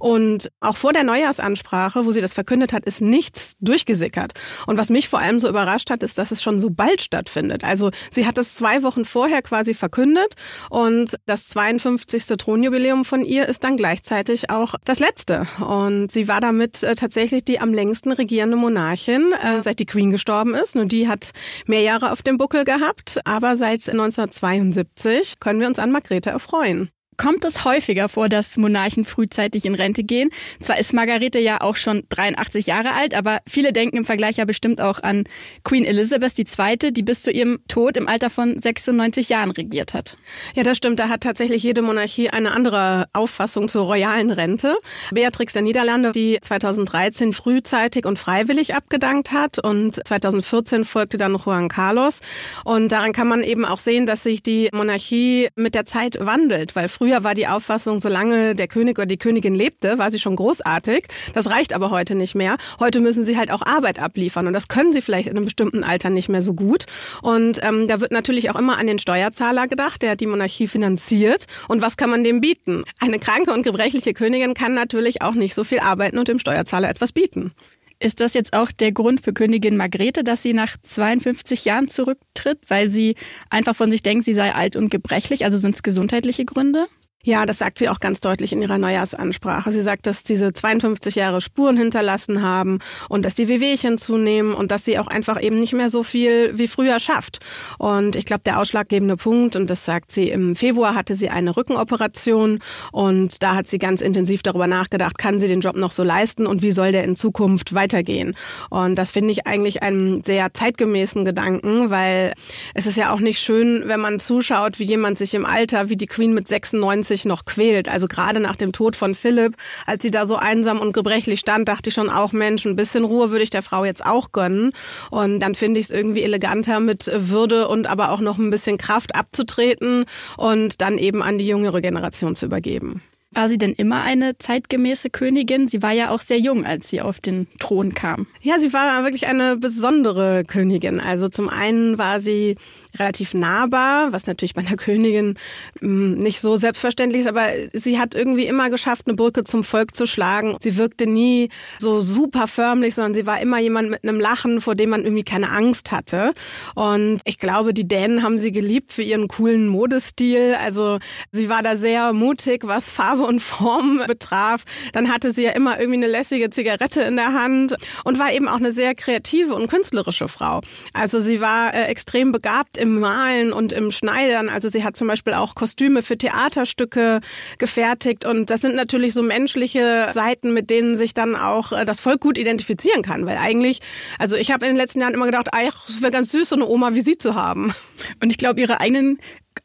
Und 0.00 0.50
auch 0.60 0.76
vor 0.76 0.92
der 0.92 1.04
Neujahrsansprache, 1.04 2.06
wo 2.06 2.12
sie 2.12 2.20
das 2.20 2.34
verkündet 2.34 2.72
hat, 2.72 2.86
ist 2.86 3.02
nichts 3.02 3.56
durchgesickert. 3.60 4.32
Und 4.66 4.78
was 4.78 4.90
mich 4.90 5.08
vor 5.08 5.20
allem 5.20 5.38
so 5.38 5.48
überrascht 5.48 5.90
hat, 5.90 6.02
ist, 6.02 6.18
dass 6.18 6.30
es 6.30 6.42
schon 6.42 6.60
so 6.60 6.70
bald 6.70 7.02
stattfindet. 7.02 7.62
Also 7.62 7.90
sie 8.10 8.26
hat 8.26 8.38
es 8.38 8.54
zwei 8.54 8.82
Wochen 8.82 9.04
vorher 9.04 9.42
quasi 9.50 9.74
verkündet. 9.74 10.34
Und 10.70 11.16
das 11.26 11.48
52. 11.48 12.24
Thronjubiläum 12.38 13.04
von 13.04 13.22
ihr 13.22 13.48
ist 13.48 13.64
dann 13.64 13.76
gleichzeitig 13.76 14.48
auch 14.48 14.76
das 14.84 15.00
letzte. 15.00 15.46
Und 15.58 16.10
sie 16.12 16.28
war 16.28 16.40
damit 16.40 16.84
äh, 16.84 16.94
tatsächlich 16.94 17.44
die 17.44 17.60
am 17.60 17.74
längsten 17.74 18.12
regierende 18.12 18.56
Monarchin, 18.56 19.32
äh, 19.32 19.62
seit 19.62 19.80
die 19.80 19.86
Queen 19.86 20.10
gestorben 20.12 20.54
ist. 20.54 20.76
Nur 20.76 20.86
die 20.86 21.08
hat 21.08 21.32
mehr 21.66 21.82
Jahre 21.82 22.12
auf 22.12 22.22
dem 22.22 22.38
Buckel 22.38 22.64
gehabt. 22.64 23.18
Aber 23.24 23.56
seit 23.56 23.88
1972 23.88 25.40
können 25.40 25.60
wir 25.60 25.66
uns 25.66 25.80
an 25.80 25.90
Margrethe 25.90 26.30
erfreuen 26.30 26.90
kommt 27.20 27.44
es 27.44 27.66
häufiger 27.66 28.08
vor, 28.08 28.30
dass 28.30 28.56
Monarchen 28.56 29.04
frühzeitig 29.04 29.66
in 29.66 29.74
Rente 29.74 30.04
gehen. 30.04 30.30
Zwar 30.62 30.78
ist 30.78 30.94
Margarete 30.94 31.38
ja 31.38 31.60
auch 31.60 31.76
schon 31.76 32.04
83 32.08 32.66
Jahre 32.66 32.92
alt, 32.92 33.12
aber 33.12 33.40
viele 33.46 33.74
denken 33.74 33.98
im 33.98 34.04
Vergleich 34.06 34.38
ja 34.38 34.46
bestimmt 34.46 34.80
auch 34.80 35.02
an 35.02 35.24
Queen 35.62 35.84
Elizabeth 35.84 36.38
II., 36.38 36.92
die 36.94 37.02
bis 37.02 37.20
zu 37.20 37.30
ihrem 37.30 37.58
Tod 37.68 37.98
im 37.98 38.08
Alter 38.08 38.30
von 38.30 38.62
96 38.62 39.28
Jahren 39.28 39.50
regiert 39.50 39.92
hat. 39.92 40.16
Ja, 40.54 40.62
das 40.62 40.78
stimmt. 40.78 40.98
Da 40.98 41.10
hat 41.10 41.20
tatsächlich 41.20 41.62
jede 41.62 41.82
Monarchie 41.82 42.30
eine 42.30 42.52
andere 42.52 43.04
Auffassung 43.12 43.68
zur 43.68 43.84
royalen 43.84 44.30
Rente. 44.30 44.74
Beatrix 45.12 45.52
der 45.52 45.60
Niederlande, 45.60 46.12
die 46.12 46.38
2013 46.40 47.34
frühzeitig 47.34 48.06
und 48.06 48.18
freiwillig 48.18 48.74
abgedankt 48.74 49.30
hat 49.30 49.58
und 49.58 50.00
2014 50.08 50.86
folgte 50.86 51.18
dann 51.18 51.36
Juan 51.36 51.68
Carlos. 51.68 52.20
Und 52.64 52.92
daran 52.92 53.12
kann 53.12 53.28
man 53.28 53.42
eben 53.42 53.66
auch 53.66 53.78
sehen, 53.78 54.06
dass 54.06 54.22
sich 54.22 54.42
die 54.42 54.70
Monarchie 54.72 55.48
mit 55.54 55.74
der 55.74 55.84
Zeit 55.84 56.16
wandelt, 56.18 56.74
weil 56.74 56.88
früher 56.88 57.09
Früher 57.10 57.24
war 57.24 57.34
die 57.34 57.48
Auffassung, 57.48 58.00
solange 58.00 58.54
der 58.54 58.68
König 58.68 58.96
oder 58.96 59.06
die 59.06 59.16
Königin 59.16 59.56
lebte, 59.56 59.98
war 59.98 60.12
sie 60.12 60.20
schon 60.20 60.36
großartig. 60.36 61.06
Das 61.34 61.50
reicht 61.50 61.72
aber 61.72 61.90
heute 61.90 62.14
nicht 62.14 62.36
mehr. 62.36 62.56
Heute 62.78 63.00
müssen 63.00 63.26
sie 63.26 63.36
halt 63.36 63.50
auch 63.50 63.62
Arbeit 63.62 63.98
abliefern 63.98 64.46
und 64.46 64.52
das 64.52 64.68
können 64.68 64.92
sie 64.92 65.02
vielleicht 65.02 65.26
in 65.26 65.36
einem 65.36 65.44
bestimmten 65.44 65.82
Alter 65.82 66.08
nicht 66.08 66.28
mehr 66.28 66.40
so 66.40 66.54
gut. 66.54 66.86
Und 67.20 67.58
ähm, 67.64 67.88
da 67.88 67.98
wird 67.98 68.12
natürlich 68.12 68.48
auch 68.48 68.54
immer 68.54 68.78
an 68.78 68.86
den 68.86 69.00
Steuerzahler 69.00 69.66
gedacht, 69.66 70.02
der 70.02 70.14
die 70.14 70.26
Monarchie 70.26 70.68
finanziert. 70.68 71.46
Und 71.66 71.82
was 71.82 71.96
kann 71.96 72.10
man 72.10 72.22
dem 72.22 72.40
bieten? 72.40 72.84
Eine 73.00 73.18
kranke 73.18 73.52
und 73.52 73.64
gebrechliche 73.64 74.14
Königin 74.14 74.54
kann 74.54 74.74
natürlich 74.74 75.20
auch 75.20 75.34
nicht 75.34 75.56
so 75.56 75.64
viel 75.64 75.80
arbeiten 75.80 76.16
und 76.16 76.28
dem 76.28 76.38
Steuerzahler 76.38 76.88
etwas 76.88 77.10
bieten. 77.10 77.50
Ist 77.98 78.20
das 78.20 78.34
jetzt 78.34 78.54
auch 78.54 78.70
der 78.70 78.92
Grund 78.92 79.20
für 79.20 79.32
Königin 79.34 79.76
Margrethe, 79.76 80.22
dass 80.22 80.42
sie 80.42 80.54
nach 80.54 80.76
52 80.80 81.64
Jahren 81.64 81.88
zurücktritt, 81.88 82.58
weil 82.68 82.88
sie 82.88 83.16
einfach 83.50 83.74
von 83.74 83.90
sich 83.90 84.02
denkt, 84.02 84.24
sie 84.24 84.32
sei 84.32 84.54
alt 84.54 84.76
und 84.76 84.90
gebrechlich? 84.90 85.44
Also 85.44 85.58
sind 85.58 85.74
es 85.74 85.82
gesundheitliche 85.82 86.44
Gründe? 86.46 86.86
Ja, 87.22 87.44
das 87.44 87.58
sagt 87.58 87.76
sie 87.76 87.90
auch 87.90 88.00
ganz 88.00 88.20
deutlich 88.20 88.50
in 88.54 88.62
ihrer 88.62 88.78
Neujahrsansprache. 88.78 89.72
Sie 89.72 89.82
sagt, 89.82 90.06
dass 90.06 90.22
diese 90.22 90.54
52 90.54 91.16
Jahre 91.16 91.42
Spuren 91.42 91.76
hinterlassen 91.76 92.40
haben 92.40 92.78
und 93.10 93.26
dass 93.26 93.34
die 93.34 93.46
Wehwehchen 93.46 93.98
zunehmen 93.98 94.54
und 94.54 94.70
dass 94.70 94.86
sie 94.86 94.98
auch 94.98 95.06
einfach 95.06 95.38
eben 95.38 95.60
nicht 95.60 95.74
mehr 95.74 95.90
so 95.90 96.02
viel 96.02 96.56
wie 96.56 96.66
früher 96.66 96.98
schafft. 96.98 97.40
Und 97.76 98.16
ich 98.16 98.24
glaube, 98.24 98.40
der 98.46 98.58
ausschlaggebende 98.58 99.18
Punkt, 99.18 99.54
und 99.54 99.68
das 99.68 99.84
sagt 99.84 100.10
sie, 100.10 100.30
im 100.30 100.56
Februar 100.56 100.94
hatte 100.94 101.14
sie 101.14 101.28
eine 101.28 101.54
Rückenoperation 101.54 102.60
und 102.90 103.42
da 103.42 103.54
hat 103.54 103.68
sie 103.68 103.76
ganz 103.76 104.00
intensiv 104.00 104.42
darüber 104.42 104.66
nachgedacht, 104.66 105.18
kann 105.18 105.40
sie 105.40 105.48
den 105.48 105.60
Job 105.60 105.76
noch 105.76 105.92
so 105.92 106.02
leisten 106.02 106.46
und 106.46 106.62
wie 106.62 106.72
soll 106.72 106.90
der 106.90 107.04
in 107.04 107.16
Zukunft 107.16 107.74
weitergehen? 107.74 108.34
Und 108.70 108.94
das 108.94 109.10
finde 109.10 109.32
ich 109.32 109.46
eigentlich 109.46 109.82
einen 109.82 110.24
sehr 110.24 110.54
zeitgemäßen 110.54 111.26
Gedanken, 111.26 111.90
weil 111.90 112.32
es 112.72 112.86
ist 112.86 112.96
ja 112.96 113.12
auch 113.12 113.20
nicht 113.20 113.40
schön, 113.40 113.82
wenn 113.84 114.00
man 114.00 114.20
zuschaut, 114.20 114.78
wie 114.78 114.84
jemand 114.84 115.18
sich 115.18 115.34
im 115.34 115.44
Alter, 115.44 115.90
wie 115.90 115.96
die 115.98 116.06
Queen 116.06 116.32
mit 116.32 116.48
96 116.48 117.09
sich 117.10 117.26
noch 117.26 117.44
quält. 117.44 117.88
Also 117.88 118.08
gerade 118.08 118.40
nach 118.40 118.56
dem 118.56 118.72
Tod 118.72 118.96
von 118.96 119.14
Philipp, 119.14 119.56
als 119.86 120.02
sie 120.02 120.10
da 120.10 120.24
so 120.24 120.36
einsam 120.36 120.80
und 120.80 120.92
gebrechlich 120.92 121.40
stand, 121.40 121.68
dachte 121.68 121.90
ich 121.90 121.94
schon 121.94 122.08
auch, 122.08 122.32
Mensch, 122.32 122.64
ein 122.64 122.76
bisschen 122.76 123.04
Ruhe 123.04 123.30
würde 123.30 123.44
ich 123.44 123.50
der 123.50 123.62
Frau 123.62 123.84
jetzt 123.84 124.04
auch 124.04 124.32
gönnen. 124.32 124.72
Und 125.10 125.40
dann 125.40 125.54
finde 125.54 125.80
ich 125.80 125.86
es 125.86 125.90
irgendwie 125.90 126.22
eleganter, 126.22 126.80
mit 126.80 127.10
Würde 127.14 127.68
und 127.68 127.86
aber 127.86 128.10
auch 128.10 128.20
noch 128.20 128.38
ein 128.38 128.50
bisschen 128.50 128.78
Kraft 128.78 129.14
abzutreten 129.14 130.06
und 130.36 130.80
dann 130.80 130.96
eben 130.96 131.22
an 131.22 131.38
die 131.38 131.46
jüngere 131.46 131.80
Generation 131.80 132.34
zu 132.34 132.46
übergeben. 132.46 133.02
War 133.32 133.48
sie 133.48 133.58
denn 133.58 133.74
immer 133.74 134.02
eine 134.02 134.38
zeitgemäße 134.38 135.08
Königin? 135.08 135.68
Sie 135.68 135.82
war 135.82 135.92
ja 135.92 136.10
auch 136.10 136.20
sehr 136.20 136.40
jung, 136.40 136.64
als 136.64 136.88
sie 136.88 137.00
auf 137.00 137.20
den 137.20 137.46
Thron 137.60 137.94
kam. 137.94 138.26
Ja, 138.40 138.58
sie 138.58 138.72
war 138.72 139.04
wirklich 139.04 139.28
eine 139.28 139.56
besondere 139.56 140.42
Königin. 140.44 140.98
Also 140.98 141.28
zum 141.28 141.48
einen 141.48 141.96
war 141.96 142.18
sie 142.18 142.56
relativ 142.98 143.34
nahbar, 143.34 144.12
was 144.12 144.26
natürlich 144.26 144.54
bei 144.54 144.62
einer 144.62 144.76
Königin 144.76 145.36
hm, 145.80 146.18
nicht 146.18 146.40
so 146.40 146.56
selbstverständlich 146.56 147.22
ist, 147.22 147.28
aber 147.28 147.48
sie 147.72 147.98
hat 147.98 148.14
irgendwie 148.14 148.46
immer 148.46 148.70
geschafft, 148.70 149.06
eine 149.06 149.16
Brücke 149.16 149.44
zum 149.44 149.64
Volk 149.64 149.94
zu 149.94 150.06
schlagen. 150.06 150.56
Sie 150.60 150.76
wirkte 150.76 151.06
nie 151.06 151.50
so 151.78 152.00
super 152.00 152.48
förmlich, 152.48 152.94
sondern 152.94 153.14
sie 153.14 153.26
war 153.26 153.40
immer 153.40 153.58
jemand 153.58 153.90
mit 153.90 154.04
einem 154.04 154.20
Lachen, 154.20 154.60
vor 154.60 154.74
dem 154.74 154.90
man 154.90 155.04
irgendwie 155.04 155.24
keine 155.24 155.50
Angst 155.50 155.92
hatte. 155.92 156.32
Und 156.74 157.20
ich 157.24 157.38
glaube, 157.38 157.74
die 157.74 157.86
Dänen 157.86 158.22
haben 158.22 158.38
sie 158.38 158.52
geliebt 158.52 158.92
für 158.92 159.02
ihren 159.02 159.28
coolen 159.28 159.68
Modestil. 159.68 160.56
Also 160.60 160.98
sie 161.32 161.48
war 161.48 161.62
da 161.62 161.76
sehr 161.76 162.12
mutig, 162.12 162.62
was 162.66 162.90
Farbe 162.90 163.22
und 163.22 163.40
Form 163.40 164.02
betraf. 164.06 164.64
Dann 164.92 165.12
hatte 165.12 165.32
sie 165.32 165.44
ja 165.44 165.52
immer 165.52 165.78
irgendwie 165.78 165.98
eine 165.98 166.08
lässige 166.08 166.50
Zigarette 166.50 167.02
in 167.02 167.16
der 167.16 167.32
Hand 167.32 167.76
und 168.04 168.18
war 168.18 168.32
eben 168.32 168.48
auch 168.48 168.56
eine 168.56 168.72
sehr 168.72 168.94
kreative 168.94 169.54
und 169.54 169.68
künstlerische 169.68 170.28
Frau. 170.28 170.60
Also 170.92 171.20
sie 171.20 171.40
war 171.40 171.74
äh, 171.74 171.84
extrem 171.84 172.32
begabt 172.32 172.78
im 172.80 172.98
Malen 172.98 173.52
und 173.52 173.72
im 173.72 173.90
Schneidern. 173.90 174.48
Also 174.48 174.68
sie 174.68 174.82
hat 174.82 174.96
zum 174.96 175.06
Beispiel 175.06 175.34
auch 175.34 175.54
Kostüme 175.54 176.02
für 176.02 176.18
Theaterstücke 176.18 177.20
gefertigt 177.58 178.24
und 178.24 178.50
das 178.50 178.60
sind 178.60 178.74
natürlich 178.74 179.14
so 179.14 179.22
menschliche 179.22 180.10
Seiten, 180.12 180.52
mit 180.52 180.70
denen 180.70 180.96
sich 180.96 181.14
dann 181.14 181.36
auch 181.36 181.72
äh, 181.72 181.84
das 181.84 182.00
Volk 182.00 182.20
gut 182.20 182.38
identifizieren 182.38 183.02
kann. 183.02 183.26
Weil 183.26 183.38
eigentlich, 183.38 183.80
also 184.18 184.36
ich 184.36 184.50
habe 184.50 184.66
in 184.66 184.72
den 184.72 184.78
letzten 184.78 185.00
Jahren 185.00 185.14
immer 185.14 185.26
gedacht, 185.26 185.48
ach, 185.52 185.88
es 185.88 186.02
wäre 186.02 186.12
ganz 186.12 186.32
süß, 186.32 186.48
so 186.48 186.56
eine 186.56 186.66
Oma 186.66 186.94
wie 186.94 187.02
sie 187.02 187.18
zu 187.18 187.34
haben. 187.34 187.74
Und 188.22 188.30
ich 188.30 188.38
glaube, 188.38 188.60
ihre 188.60 188.80
eigenen 188.80 189.18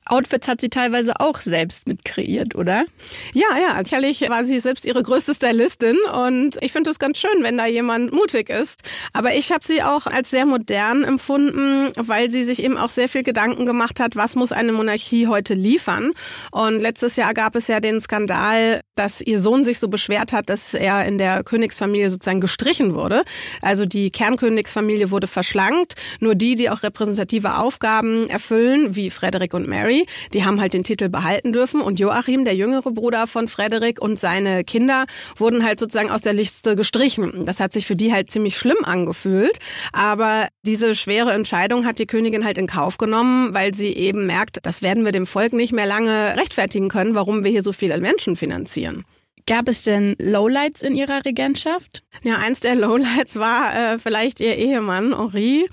Outfits 0.08 0.48
hat 0.48 0.62
sie 0.62 0.70
teilweise 0.70 1.20
auch 1.20 1.42
selbst 1.42 1.88
mit 1.88 2.06
kreiert, 2.06 2.56
oder? 2.56 2.86
Ja, 3.34 3.48
ja. 3.60 3.84
Sicherlich 3.84 4.22
war 4.30 4.46
sie 4.46 4.60
selbst 4.60 4.86
ihre 4.86 5.02
größte 5.02 5.34
Stylistin 5.34 5.98
und 6.14 6.58
ich 6.62 6.72
finde 6.72 6.92
es 6.92 7.00
ganz 7.00 7.18
schön, 7.18 7.42
wenn 7.42 7.58
da 7.58 7.66
jemand 7.66 8.14
mutig 8.14 8.50
ist. 8.50 8.84
Aber 9.14 9.34
ich 9.34 9.52
habe 9.52 9.66
sie 9.66 9.82
auch 9.82 10.06
als 10.06 10.30
sehr 10.30 10.46
modern 10.46 11.04
empfunden, 11.04 11.92
weil 11.96 12.30
sie 12.30 12.44
sich 12.44 12.62
eben 12.62 12.78
auch 12.78 12.90
sehr 12.90 13.10
viel 13.10 13.24
Gedanken 13.24 13.66
gemacht 13.66 14.00
hat, 14.00 14.16
was 14.16 14.36
muss 14.36 14.52
eine 14.52 14.74
Monarchie 14.74 15.28
heute 15.28 15.54
liefern. 15.54 16.12
Und 16.52 16.80
letztes 16.82 17.16
Jahr 17.16 17.34
gab 17.34 17.56
es 17.56 17.68
ja 17.68 17.80
den 17.80 18.00
Skandal, 18.00 18.82
dass 18.96 19.22
ihr 19.22 19.40
Sohn 19.40 19.66
sich 19.66 19.80
so 19.80 19.88
beschwert 19.88 20.34
hat, 20.34 20.50
dass 20.50 20.74
er 20.74 21.06
in 21.06 21.18
der 21.18 21.44
Königsfamilie 21.44 22.10
sozusagen 22.10 22.42
gestrichen 22.42 22.96
wurde. 22.96 23.24
Also 23.62 23.86
die 23.86 24.12
Kernkönigsfamilie 24.12 25.12
wurde 25.12 25.28
verschlankt. 25.28 25.96
Nur 26.20 26.36
die, 26.36 26.56
die 26.56 26.70
auch 26.70 26.84
repräsentative 26.84 27.58
Aufgaben 27.58 28.30
erfüllen, 28.30 28.96
wie 28.96 29.10
Frederik 29.10 29.54
und 29.54 29.68
Mary, 29.68 29.95
Mary, 29.96 30.06
die 30.34 30.44
haben 30.44 30.60
halt 30.60 30.74
den 30.74 30.84
Titel 30.84 31.10
behalten 31.10 31.54
dürfen 31.54 31.82
und 31.82 32.00
Joachim, 32.00 32.46
der 32.46 32.56
jüngere 32.56 32.92
Bruder 32.92 33.28
von 33.28 33.48
Frederik 33.48 34.02
und 34.02 34.20
seine 34.20 34.64
Kinder 34.64 35.06
wurden 35.38 35.64
halt 35.64 35.80
sozusagen 35.80 36.12
aus 36.12 36.22
der 36.22 36.34
Liste 36.34 36.76
gestrichen. 36.76 37.46
Das 37.46 37.60
hat 37.60 37.74
sich 37.74 37.86
für 37.86 37.96
die 37.96 38.12
halt 38.12 38.30
ziemlich 38.32 38.58
schlimm 38.58 38.78
angefühlt, 38.84 39.60
aber 39.94 40.48
diese 40.64 40.96
schwere 40.96 41.32
Entscheidung 41.34 41.86
hat 41.86 42.00
die 42.00 42.08
Königin 42.08 42.46
halt 42.46 42.58
in 42.58 42.68
Kauf 42.68 42.98
genommen, 42.98 43.54
weil 43.54 43.74
sie 43.74 43.94
eben 43.94 44.26
merkt, 44.26 44.60
das 44.64 44.82
werden 44.82 45.06
wir 45.06 45.12
dem 45.12 45.28
Volk 45.28 45.54
nicht 45.54 45.74
mehr 45.74 45.86
lange 45.86 46.36
rechtfertigen 46.38 46.90
können, 46.90 47.16
warum 47.16 47.44
wir 47.44 47.52
hier 47.52 47.64
so 47.64 47.72
viele 47.72 48.00
Menschen 48.00 48.36
finanzieren. 48.36 49.06
Gab 49.48 49.68
es 49.68 49.84
denn 49.84 50.16
Lowlights 50.18 50.82
in 50.82 50.96
ihrer 50.96 51.24
Regentschaft? 51.24 52.02
Ja, 52.24 52.38
eins 52.38 52.62
der 52.62 52.74
Lowlights 52.74 53.36
war 53.36 53.76
äh, 53.76 54.00
vielleicht 54.00 54.40
ihr 54.40 54.58
Ehemann 54.58 55.16
Henri, 55.16 55.68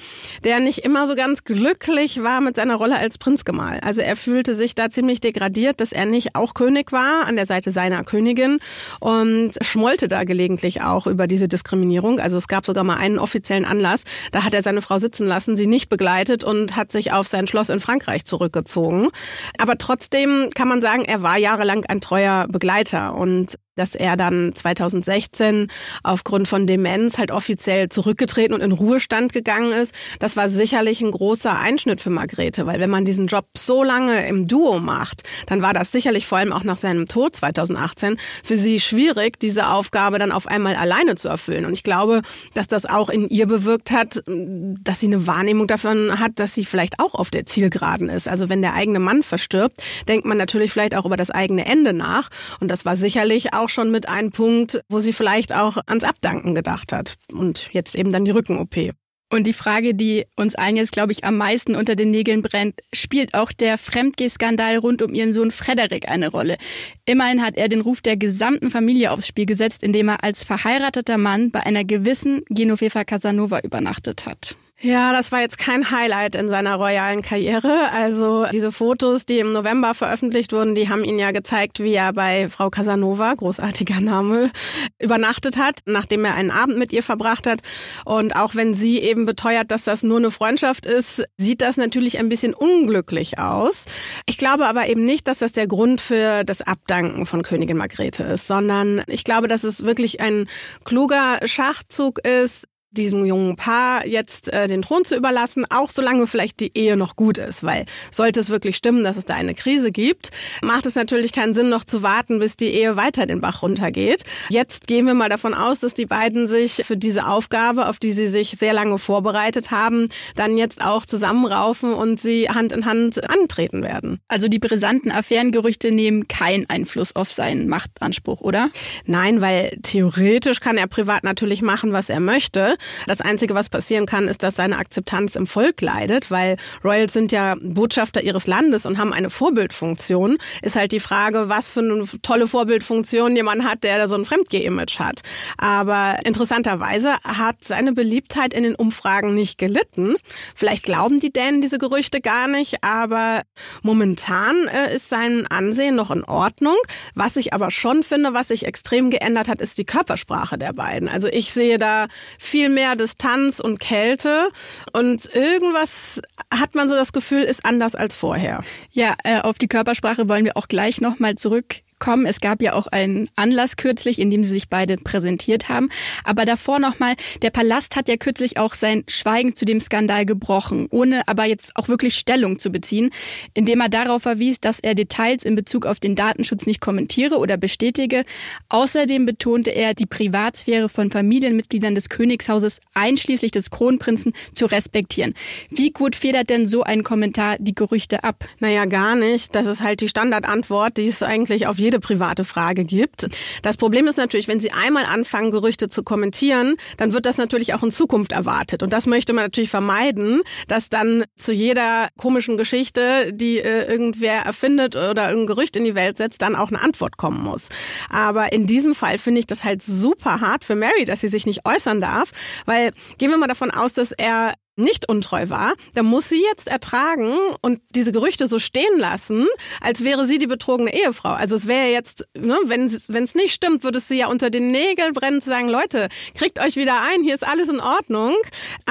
der 0.44 0.60
nicht 0.60 0.80
immer 0.80 1.06
so 1.06 1.14
ganz 1.14 1.44
glücklich 1.44 2.22
war 2.22 2.42
mit 2.42 2.56
seiner 2.56 2.74
Rolle 2.74 2.98
als 2.98 3.16
Prinzgemahl. 3.16 3.80
Also 3.80 4.02
er 4.02 4.16
fühlte 4.16 4.54
sich 4.54 4.74
da 4.74 4.90
ziemlich 4.90 5.20
degradiert, 5.20 5.80
dass 5.80 5.92
er 5.92 6.04
nicht 6.04 6.34
auch 6.34 6.52
König 6.52 6.92
war 6.92 7.26
an 7.26 7.36
der 7.36 7.46
Seite 7.46 7.70
seiner 7.70 8.04
Königin 8.04 8.58
und 9.00 9.52
schmollte 9.62 10.06
da 10.06 10.24
gelegentlich 10.24 10.82
auch 10.82 11.06
über 11.06 11.26
diese 11.26 11.48
Diskriminierung. 11.48 12.20
Also 12.20 12.36
es 12.36 12.48
gab 12.48 12.66
sogar 12.66 12.84
mal 12.84 12.96
einen 12.96 13.18
offiziellen 13.18 13.64
Anlass, 13.64 14.04
da 14.32 14.44
hat 14.44 14.52
er 14.52 14.60
seine 14.60 14.82
Frau 14.82 14.98
sitzen 14.98 15.26
lassen, 15.26 15.56
sie 15.56 15.66
nicht 15.66 15.88
begleitet 15.88 16.44
und 16.44 16.76
hat 16.76 16.92
sich 16.92 17.12
auf 17.12 17.26
sein 17.26 17.46
Schloss 17.46 17.70
in 17.70 17.80
Frankreich 17.80 18.26
zurückgezogen. 18.26 19.08
Aber 19.56 19.78
trotzdem 19.78 20.50
kann 20.54 20.68
man 20.68 20.82
sagen, 20.82 21.06
er 21.06 21.22
war 21.22 21.38
jahrelang 21.38 21.86
ein 21.86 22.02
treuer 22.02 22.46
Begleiter 22.50 23.14
und 23.14 23.56
dass 23.76 23.94
er 23.94 24.16
dann 24.16 24.52
2016 24.52 25.68
aufgrund 26.02 26.48
von 26.48 26.66
Demenz 26.66 27.18
halt 27.18 27.30
offiziell 27.30 27.88
zurückgetreten 27.88 28.54
und 28.54 28.60
in 28.60 28.72
Ruhestand 28.72 29.32
gegangen 29.32 29.72
ist. 29.72 29.94
Das 30.18 30.36
war 30.36 30.48
sicherlich 30.48 31.00
ein 31.00 31.10
großer 31.10 31.58
Einschnitt 31.58 32.00
für 32.00 32.10
Margrethe, 32.10 32.66
weil 32.66 32.80
wenn 32.80 32.90
man 32.90 33.04
diesen 33.04 33.26
Job 33.26 33.46
so 33.56 33.82
lange 33.82 34.26
im 34.26 34.46
Duo 34.46 34.78
macht, 34.78 35.22
dann 35.46 35.62
war 35.62 35.72
das 35.72 35.92
sicherlich 35.92 36.26
vor 36.26 36.38
allem 36.38 36.52
auch 36.52 36.64
nach 36.64 36.76
seinem 36.76 37.06
Tod 37.06 37.34
2018 37.34 38.16
für 38.44 38.56
sie 38.56 38.80
schwierig, 38.80 39.40
diese 39.40 39.68
Aufgabe 39.68 40.18
dann 40.18 40.32
auf 40.32 40.46
einmal 40.46 40.76
alleine 40.76 41.14
zu 41.14 41.28
erfüllen. 41.28 41.64
Und 41.64 41.72
ich 41.72 41.82
glaube, 41.82 42.22
dass 42.54 42.66
das 42.66 42.86
auch 42.86 43.08
in 43.08 43.28
ihr 43.28 43.46
bewirkt 43.46 43.90
hat, 43.90 44.22
dass 44.26 45.00
sie 45.00 45.06
eine 45.06 45.26
Wahrnehmung 45.26 45.66
davon 45.66 46.18
hat, 46.18 46.32
dass 46.36 46.54
sie 46.54 46.64
vielleicht 46.64 46.98
auch 46.98 47.14
auf 47.14 47.30
der 47.30 47.46
Zielgeraden 47.46 48.08
ist. 48.08 48.28
Also 48.28 48.48
wenn 48.48 48.62
der 48.62 48.74
eigene 48.74 48.98
Mann 48.98 49.22
verstirbt, 49.22 49.82
denkt 50.08 50.26
man 50.26 50.36
natürlich 50.36 50.72
vielleicht 50.72 50.94
auch 50.94 51.06
über 51.06 51.16
das 51.16 51.30
eigene 51.30 51.66
Ende 51.66 51.92
nach. 51.92 52.28
Und 52.60 52.70
das 52.70 52.84
war 52.84 52.96
sicherlich 52.96 53.54
auch 53.54 53.68
schon 53.72 53.90
mit 53.90 54.08
einem 54.08 54.30
Punkt, 54.30 54.82
wo 54.88 55.00
sie 55.00 55.12
vielleicht 55.12 55.54
auch 55.54 55.78
ans 55.86 56.04
Abdanken 56.04 56.54
gedacht 56.54 56.92
hat. 56.92 57.16
Und 57.32 57.70
jetzt 57.72 57.94
eben 57.94 58.12
dann 58.12 58.24
die 58.24 58.30
Rücken-OP. 58.30 58.92
Und 59.32 59.46
die 59.46 59.54
Frage, 59.54 59.94
die 59.94 60.26
uns 60.36 60.54
allen 60.54 60.76
jetzt, 60.76 60.92
glaube 60.92 61.12
ich, 61.12 61.24
am 61.24 61.38
meisten 61.38 61.74
unter 61.74 61.96
den 61.96 62.10
Nägeln 62.10 62.42
brennt, 62.42 62.80
spielt 62.92 63.32
auch 63.32 63.50
der 63.50 63.78
Fremdgehskandal 63.78 64.76
rund 64.76 65.00
um 65.00 65.14
ihren 65.14 65.32
Sohn 65.32 65.50
Frederik 65.50 66.06
eine 66.06 66.28
Rolle. 66.28 66.58
Immerhin 67.06 67.42
hat 67.42 67.56
er 67.56 67.70
den 67.70 67.80
Ruf 67.80 68.02
der 68.02 68.18
gesamten 68.18 68.70
Familie 68.70 69.10
aufs 69.10 69.26
Spiel 69.26 69.46
gesetzt, 69.46 69.82
indem 69.82 70.10
er 70.10 70.22
als 70.22 70.44
verheirateter 70.44 71.16
Mann 71.16 71.50
bei 71.50 71.60
einer 71.60 71.82
gewissen 71.82 72.42
Genoveva 72.50 73.04
Casanova 73.04 73.60
übernachtet 73.60 74.26
hat. 74.26 74.54
Ja, 74.84 75.12
das 75.12 75.30
war 75.30 75.40
jetzt 75.40 75.58
kein 75.58 75.92
Highlight 75.92 76.34
in 76.34 76.48
seiner 76.48 76.74
royalen 76.74 77.22
Karriere. 77.22 77.92
Also 77.92 78.46
diese 78.52 78.72
Fotos, 78.72 79.24
die 79.26 79.38
im 79.38 79.52
November 79.52 79.94
veröffentlicht 79.94 80.52
wurden, 80.52 80.74
die 80.74 80.88
haben 80.88 81.04
ihn 81.04 81.20
ja 81.20 81.30
gezeigt, 81.30 81.78
wie 81.78 81.94
er 81.94 82.12
bei 82.12 82.48
Frau 82.48 82.68
Casanova, 82.68 83.32
großartiger 83.34 84.00
Name, 84.00 84.50
übernachtet 84.98 85.56
hat, 85.56 85.82
nachdem 85.86 86.24
er 86.24 86.34
einen 86.34 86.50
Abend 86.50 86.78
mit 86.78 86.92
ihr 86.92 87.04
verbracht 87.04 87.46
hat. 87.46 87.60
Und 88.04 88.34
auch 88.34 88.56
wenn 88.56 88.74
sie 88.74 88.98
eben 88.98 89.24
beteuert, 89.24 89.70
dass 89.70 89.84
das 89.84 90.02
nur 90.02 90.16
eine 90.16 90.32
Freundschaft 90.32 90.84
ist, 90.84 91.22
sieht 91.36 91.60
das 91.60 91.76
natürlich 91.76 92.18
ein 92.18 92.28
bisschen 92.28 92.52
unglücklich 92.52 93.38
aus. 93.38 93.84
Ich 94.26 94.36
glaube 94.36 94.66
aber 94.66 94.88
eben 94.88 95.04
nicht, 95.04 95.28
dass 95.28 95.38
das 95.38 95.52
der 95.52 95.68
Grund 95.68 96.00
für 96.00 96.42
das 96.42 96.60
Abdanken 96.60 97.24
von 97.24 97.44
Königin 97.44 97.76
Margrethe 97.76 98.24
ist, 98.24 98.48
sondern 98.48 99.04
ich 99.06 99.22
glaube, 99.22 99.46
dass 99.46 99.62
es 99.62 99.86
wirklich 99.86 100.20
ein 100.20 100.48
kluger 100.84 101.38
Schachzug 101.44 102.18
ist, 102.26 102.66
diesem 102.92 103.24
jungen 103.24 103.56
Paar 103.56 104.06
jetzt 104.06 104.52
äh, 104.52 104.68
den 104.68 104.82
Thron 104.82 105.04
zu 105.04 105.16
überlassen, 105.16 105.64
auch 105.70 105.90
solange 105.90 106.26
vielleicht 106.26 106.60
die 106.60 106.76
Ehe 106.76 106.96
noch 106.96 107.16
gut 107.16 107.38
ist, 107.38 107.64
weil 107.64 107.86
sollte 108.10 108.40
es 108.40 108.50
wirklich 108.50 108.76
stimmen, 108.76 109.02
dass 109.04 109.16
es 109.16 109.24
da 109.24 109.34
eine 109.34 109.54
Krise 109.54 109.92
gibt, 109.92 110.30
macht 110.62 110.86
es 110.86 110.94
natürlich 110.94 111.32
keinen 111.32 111.54
Sinn, 111.54 111.68
noch 111.68 111.84
zu 111.84 112.02
warten, 112.02 112.38
bis 112.38 112.56
die 112.56 112.66
Ehe 112.66 112.96
weiter 112.96 113.26
den 113.26 113.40
Bach 113.40 113.62
runtergeht. 113.62 114.24
Jetzt 114.50 114.86
gehen 114.86 115.06
wir 115.06 115.14
mal 115.14 115.28
davon 115.28 115.54
aus, 115.54 115.80
dass 115.80 115.94
die 115.94 116.06
beiden 116.06 116.46
sich 116.46 116.82
für 116.84 116.96
diese 116.96 117.26
Aufgabe, 117.26 117.88
auf 117.88 117.98
die 117.98 118.12
sie 118.12 118.28
sich 118.28 118.50
sehr 118.50 118.72
lange 118.72 118.98
vorbereitet 118.98 119.70
haben, 119.70 120.08
dann 120.36 120.58
jetzt 120.58 120.84
auch 120.84 121.06
zusammenraufen 121.06 121.94
und 121.94 122.20
sie 122.20 122.48
Hand 122.48 122.72
in 122.72 122.84
Hand 122.84 123.28
antreten 123.30 123.82
werden. 123.82 124.20
Also 124.28 124.48
die 124.48 124.58
brisanten 124.58 125.10
Affärengerüchte 125.10 125.90
nehmen 125.90 126.28
keinen 126.28 126.68
Einfluss 126.68 127.16
auf 127.16 127.32
seinen 127.32 127.68
Machtanspruch, 127.68 128.40
oder? 128.40 128.70
Nein, 129.06 129.40
weil 129.40 129.78
theoretisch 129.82 130.60
kann 130.60 130.76
er 130.76 130.86
privat 130.86 131.24
natürlich 131.24 131.62
machen, 131.62 131.92
was 131.92 132.10
er 132.10 132.20
möchte. 132.20 132.76
Das 133.06 133.20
Einzige, 133.20 133.54
was 133.54 133.68
passieren 133.68 134.06
kann, 134.06 134.28
ist, 134.28 134.42
dass 134.42 134.56
seine 134.56 134.78
Akzeptanz 134.78 135.36
im 135.36 135.46
Volk 135.46 135.80
leidet, 135.80 136.30
weil 136.30 136.56
Royals 136.84 137.12
sind 137.12 137.32
ja 137.32 137.56
Botschafter 137.60 138.22
ihres 138.22 138.46
Landes 138.46 138.86
und 138.86 138.98
haben 138.98 139.12
eine 139.12 139.30
Vorbildfunktion. 139.30 140.38
Ist 140.62 140.76
halt 140.76 140.92
die 140.92 141.00
Frage, 141.00 141.48
was 141.48 141.68
für 141.68 141.80
eine 141.80 142.04
tolle 142.22 142.46
Vorbildfunktion 142.46 143.36
jemand 143.36 143.64
hat, 143.64 143.84
der 143.84 144.06
so 144.08 144.14
ein 144.14 144.24
Fremdgeh-Image 144.24 144.98
hat. 144.98 145.20
Aber 145.58 146.16
interessanterweise 146.24 147.14
hat 147.24 147.64
seine 147.64 147.92
Beliebtheit 147.92 148.54
in 148.54 148.62
den 148.62 148.74
Umfragen 148.74 149.34
nicht 149.34 149.58
gelitten. 149.58 150.16
Vielleicht 150.54 150.84
glauben 150.84 151.20
die 151.20 151.32
Dänen 151.32 151.62
diese 151.62 151.78
Gerüchte 151.78 152.20
gar 152.20 152.48
nicht, 152.48 152.82
aber 152.82 153.42
momentan 153.82 154.68
äh, 154.68 154.94
ist 154.94 155.08
sein 155.08 155.46
Ansehen 155.46 155.94
noch 155.94 156.10
in 156.10 156.24
Ordnung. 156.24 156.76
Was 157.14 157.36
ich 157.36 157.52
aber 157.52 157.70
schon 157.70 158.02
finde, 158.02 158.34
was 158.34 158.48
sich 158.48 158.66
extrem 158.66 159.10
geändert 159.10 159.48
hat, 159.48 159.60
ist 159.60 159.78
die 159.78 159.84
Körpersprache 159.84 160.58
der 160.58 160.72
beiden. 160.72 161.08
Also 161.08 161.28
ich 161.28 161.52
sehe 161.52 161.78
da 161.78 162.06
viel 162.38 162.68
mehr 162.74 162.96
Distanz 162.96 163.60
und 163.60 163.78
Kälte 163.80 164.48
und 164.92 165.32
irgendwas 165.34 166.20
hat 166.52 166.74
man 166.74 166.88
so 166.88 166.94
das 166.94 167.12
Gefühl, 167.12 167.42
ist 167.42 167.64
anders 167.64 167.94
als 167.94 168.16
vorher. 168.16 168.62
Ja, 168.90 169.14
äh, 169.24 169.40
auf 169.40 169.58
die 169.58 169.68
Körpersprache 169.68 170.28
wollen 170.28 170.44
wir 170.44 170.56
auch 170.56 170.68
gleich 170.68 171.00
nochmal 171.00 171.36
zurück 171.36 171.82
kommen. 172.02 172.26
Es 172.26 172.40
gab 172.40 172.60
ja 172.60 172.72
auch 172.72 172.88
einen 172.88 173.28
Anlass 173.36 173.76
kürzlich, 173.76 174.18
in 174.18 174.28
dem 174.28 174.42
sie 174.42 174.52
sich 174.52 174.68
beide 174.68 174.96
präsentiert 174.96 175.68
haben. 175.68 175.88
Aber 176.24 176.44
davor 176.44 176.80
nochmal, 176.80 177.14
der 177.42 177.50
Palast 177.50 177.94
hat 177.94 178.08
ja 178.08 178.16
kürzlich 178.16 178.58
auch 178.58 178.74
sein 178.74 179.04
Schweigen 179.06 179.54
zu 179.54 179.64
dem 179.64 179.78
Skandal 179.78 180.26
gebrochen, 180.26 180.88
ohne 180.90 181.28
aber 181.28 181.44
jetzt 181.44 181.76
auch 181.76 181.86
wirklich 181.86 182.16
Stellung 182.16 182.58
zu 182.58 182.70
beziehen, 182.70 183.10
indem 183.54 183.80
er 183.80 183.88
darauf 183.88 184.22
verwies, 184.22 184.58
dass 184.58 184.80
er 184.80 184.96
Details 184.96 185.44
in 185.44 185.54
Bezug 185.54 185.86
auf 185.86 186.00
den 186.00 186.16
Datenschutz 186.16 186.66
nicht 186.66 186.80
kommentiere 186.80 187.38
oder 187.38 187.56
bestätige. 187.56 188.24
Außerdem 188.68 189.24
betonte 189.24 189.70
er, 189.70 189.94
die 189.94 190.06
Privatsphäre 190.06 190.88
von 190.88 191.12
Familienmitgliedern 191.12 191.94
des 191.94 192.08
Königshauses 192.08 192.80
einschließlich 192.94 193.52
des 193.52 193.70
Kronprinzen 193.70 194.32
zu 194.54 194.66
respektieren. 194.66 195.34
Wie 195.70 195.92
gut 195.92 196.16
federt 196.16 196.50
denn 196.50 196.66
so 196.66 196.82
ein 196.82 197.04
Kommentar 197.04 197.58
die 197.60 197.76
Gerüchte 197.76 198.24
ab? 198.24 198.44
Naja, 198.58 198.86
gar 198.86 199.14
nicht. 199.14 199.54
Das 199.54 199.66
ist 199.66 199.82
halt 199.82 200.00
die 200.00 200.08
Standardantwort, 200.08 200.96
die 200.96 201.06
es 201.06 201.22
eigentlich 201.22 201.68
auf 201.68 201.78
jeden 201.78 201.91
jede 201.92 202.00
private 202.00 202.44
Frage 202.44 202.84
gibt. 202.84 203.28
Das 203.60 203.76
Problem 203.76 204.06
ist 204.06 204.16
natürlich, 204.16 204.48
wenn 204.48 204.60
Sie 204.60 204.72
einmal 204.72 205.04
anfangen, 205.04 205.50
Gerüchte 205.50 205.88
zu 205.88 206.02
kommentieren, 206.02 206.76
dann 206.96 207.12
wird 207.12 207.26
das 207.26 207.36
natürlich 207.36 207.74
auch 207.74 207.82
in 207.82 207.90
Zukunft 207.90 208.32
erwartet. 208.32 208.82
Und 208.82 208.92
das 208.92 209.06
möchte 209.06 209.32
man 209.34 209.44
natürlich 209.44 209.70
vermeiden, 209.70 210.40
dass 210.68 210.88
dann 210.88 211.24
zu 211.36 211.52
jeder 211.52 212.08
komischen 212.16 212.56
Geschichte, 212.56 213.32
die 213.32 213.58
äh, 213.58 213.84
irgendwer 213.90 214.42
erfindet 214.42 214.96
oder 214.96 215.26
ein 215.26 215.46
Gerücht 215.46 215.76
in 215.76 215.84
die 215.84 215.94
Welt 215.94 216.16
setzt, 216.16 216.40
dann 216.40 216.56
auch 216.56 216.68
eine 216.68 216.80
Antwort 216.80 217.18
kommen 217.18 217.42
muss. 217.42 217.68
Aber 218.08 218.52
in 218.52 218.66
diesem 218.66 218.94
Fall 218.94 219.18
finde 219.18 219.40
ich 219.40 219.46
das 219.46 219.64
halt 219.64 219.82
super 219.82 220.40
hart 220.40 220.64
für 220.64 220.74
Mary, 220.74 221.04
dass 221.04 221.20
sie 221.20 221.28
sich 221.28 221.44
nicht 221.44 221.66
äußern 221.66 222.00
darf, 222.00 222.30
weil 222.64 222.92
gehen 223.18 223.30
wir 223.30 223.36
mal 223.36 223.48
davon 223.48 223.70
aus, 223.70 223.92
dass 223.92 224.12
er 224.12 224.54
nicht 224.76 225.08
untreu 225.08 225.50
war, 225.50 225.74
dann 225.94 226.06
muss 226.06 226.28
sie 226.28 226.42
jetzt 226.42 226.68
ertragen 226.68 227.36
und 227.60 227.80
diese 227.90 228.12
Gerüchte 228.12 228.46
so 228.46 228.58
stehen 228.58 228.98
lassen, 228.98 229.46
als 229.80 230.04
wäre 230.04 230.26
sie 230.26 230.38
die 230.38 230.46
betrogene 230.46 230.94
Ehefrau. 230.94 231.30
Also 231.30 231.54
es 231.54 231.68
wäre 231.68 231.88
jetzt, 231.88 232.26
ne, 232.36 232.56
wenn 232.64 232.86
es 232.86 233.34
nicht 233.34 233.52
stimmt, 233.52 233.84
würde 233.84 234.00
sie 234.00 234.18
ja 234.18 234.28
unter 234.28 234.50
den 234.50 234.70
Nägeln 234.70 235.12
brennen 235.12 235.42
zu 235.42 235.50
sagen, 235.50 235.68
Leute, 235.68 236.08
kriegt 236.34 236.58
euch 236.58 236.76
wieder 236.76 237.02
ein, 237.02 237.22
hier 237.22 237.34
ist 237.34 237.46
alles 237.46 237.68
in 237.68 237.80
Ordnung. 237.80 238.34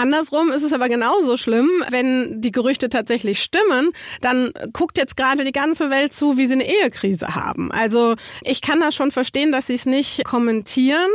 Andersrum 0.01 0.51
ist 0.51 0.63
es 0.63 0.73
aber 0.73 0.89
genauso 0.89 1.37
schlimm, 1.37 1.69
wenn 1.91 2.41
die 2.41 2.51
Gerüchte 2.51 2.89
tatsächlich 2.89 3.43
stimmen, 3.43 3.91
dann 4.19 4.51
guckt 4.73 4.97
jetzt 4.97 5.15
gerade 5.15 5.45
die 5.45 5.51
ganze 5.51 5.91
Welt 5.91 6.11
zu, 6.11 6.39
wie 6.39 6.47
sie 6.47 6.53
eine 6.53 6.67
Ehekrise 6.67 7.35
haben. 7.35 7.71
Also 7.71 8.15
ich 8.41 8.61
kann 8.61 8.79
das 8.79 8.95
schon 8.95 9.11
verstehen, 9.11 9.51
dass 9.51 9.67
sie 9.67 9.75
es 9.75 9.85
nicht 9.85 10.25
kommentieren, 10.25 11.11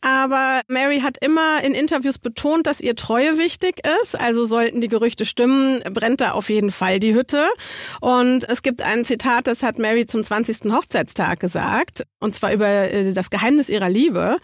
aber 0.00 0.60
Mary 0.68 1.00
hat 1.00 1.16
immer 1.20 1.60
in 1.64 1.74
Interviews 1.74 2.18
betont, 2.18 2.68
dass 2.68 2.80
ihr 2.80 2.94
Treue 2.94 3.36
wichtig 3.36 3.80
ist. 4.00 4.14
Also 4.14 4.44
sollten 4.44 4.80
die 4.80 4.88
Gerüchte 4.88 5.24
stimmen, 5.24 5.82
brennt 5.92 6.20
da 6.20 6.30
auf 6.30 6.50
jeden 6.50 6.70
Fall 6.70 7.00
die 7.00 7.14
Hütte. 7.14 7.44
Und 8.00 8.48
es 8.48 8.62
gibt 8.62 8.80
ein 8.80 9.04
Zitat, 9.04 9.48
das 9.48 9.64
hat 9.64 9.80
Mary 9.80 10.06
zum 10.06 10.22
20. 10.22 10.72
Hochzeitstag 10.72 11.40
gesagt, 11.40 12.04
und 12.20 12.36
zwar 12.36 12.52
über 12.52 12.68
äh, 12.68 13.12
das 13.12 13.30
Geheimnis 13.30 13.68
ihrer 13.68 13.88
Liebe. 13.88 14.36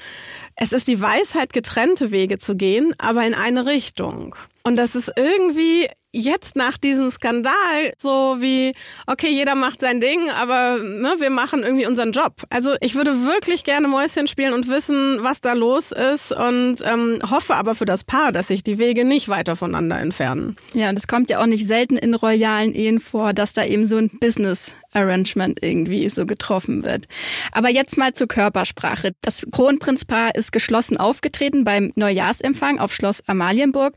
Es 0.59 0.73
ist 0.73 0.89
die 0.89 1.01
Weisheit, 1.03 1.53
getrennte 1.53 2.11
Wege 2.11 2.39
zu 2.39 2.57
gehen, 2.57 2.95
aber 2.97 3.27
in 3.27 3.35
eine 3.35 3.67
Richtung. 3.67 4.35
Und 4.65 4.77
das 4.77 4.95
ist 4.95 5.13
irgendwie 5.15 5.87
jetzt 6.17 6.57
nach 6.57 6.79
diesem 6.79 7.11
Skandal 7.11 7.93
so 7.99 8.37
wie, 8.41 8.75
okay, 9.07 9.29
jeder 9.29 9.55
macht 9.55 9.81
sein 9.81 10.01
Ding, 10.01 10.31
aber 10.31 10.79
ne, 10.79 11.15
wir 11.19 11.31
machen 11.31 11.63
irgendwie 11.63 11.87
unseren 11.87 12.13
Job. 12.13 12.43
Also 12.51 12.75
ich 12.81 12.95
würde 12.95 13.25
wirklich 13.25 13.65
gerne 13.65 13.89
Mäuschen 13.89 14.27
spielen 14.27 14.55
und 14.55 14.69
wissen, 14.69 15.19
was 15.23 15.41
da 15.41 15.53
los 15.53 15.93
ist 15.93 16.33
und 16.33 16.77
ähm, 16.85 17.19
hoffe 17.31 17.55
aber 17.55 17.75
für 17.75 17.85
das 17.85 18.05
Paar, 18.05 18.33
dass 18.33 18.49
sich 18.49 18.63
die 18.63 18.79
Wege 18.79 19.05
nicht 19.05 19.29
weiter 19.29 19.57
voneinander 19.57 19.99
entfernen. 19.99 20.57
Ja, 20.73 20.89
und 20.89 20.99
es 20.99 21.07
kommt 21.07 21.31
ja 21.31 21.41
auch 21.41 21.47
nicht 21.47 21.67
selten 21.67 21.97
in 21.97 22.15
royalen 22.15 22.75
Ehen 22.75 23.01
vor, 23.01 23.33
dass 23.33 23.53
da 23.53 23.65
eben 23.65 23.87
so 23.87 23.97
ein 23.97 24.11
Business 24.21 24.73
Arrangement 24.93 25.63
irgendwie 25.63 26.09
so 26.09 26.27
getroffen 26.27 26.85
wird. 26.85 27.07
Aber 27.53 27.69
jetzt 27.69 27.99
mal 27.99 28.15
zur 28.15 28.29
Körpersprache. 28.29 29.13
Das 29.21 29.47
Kronprinzpaar 29.51 30.35
ist 30.35 30.53
geschlossen 30.53 30.97
aufgetreten 30.97 31.65
beim 31.65 31.93
Neujahrsempfang 31.97 32.79
auf 32.79 32.95
Schloss 32.95 33.23
Amalienburg. 33.29 33.95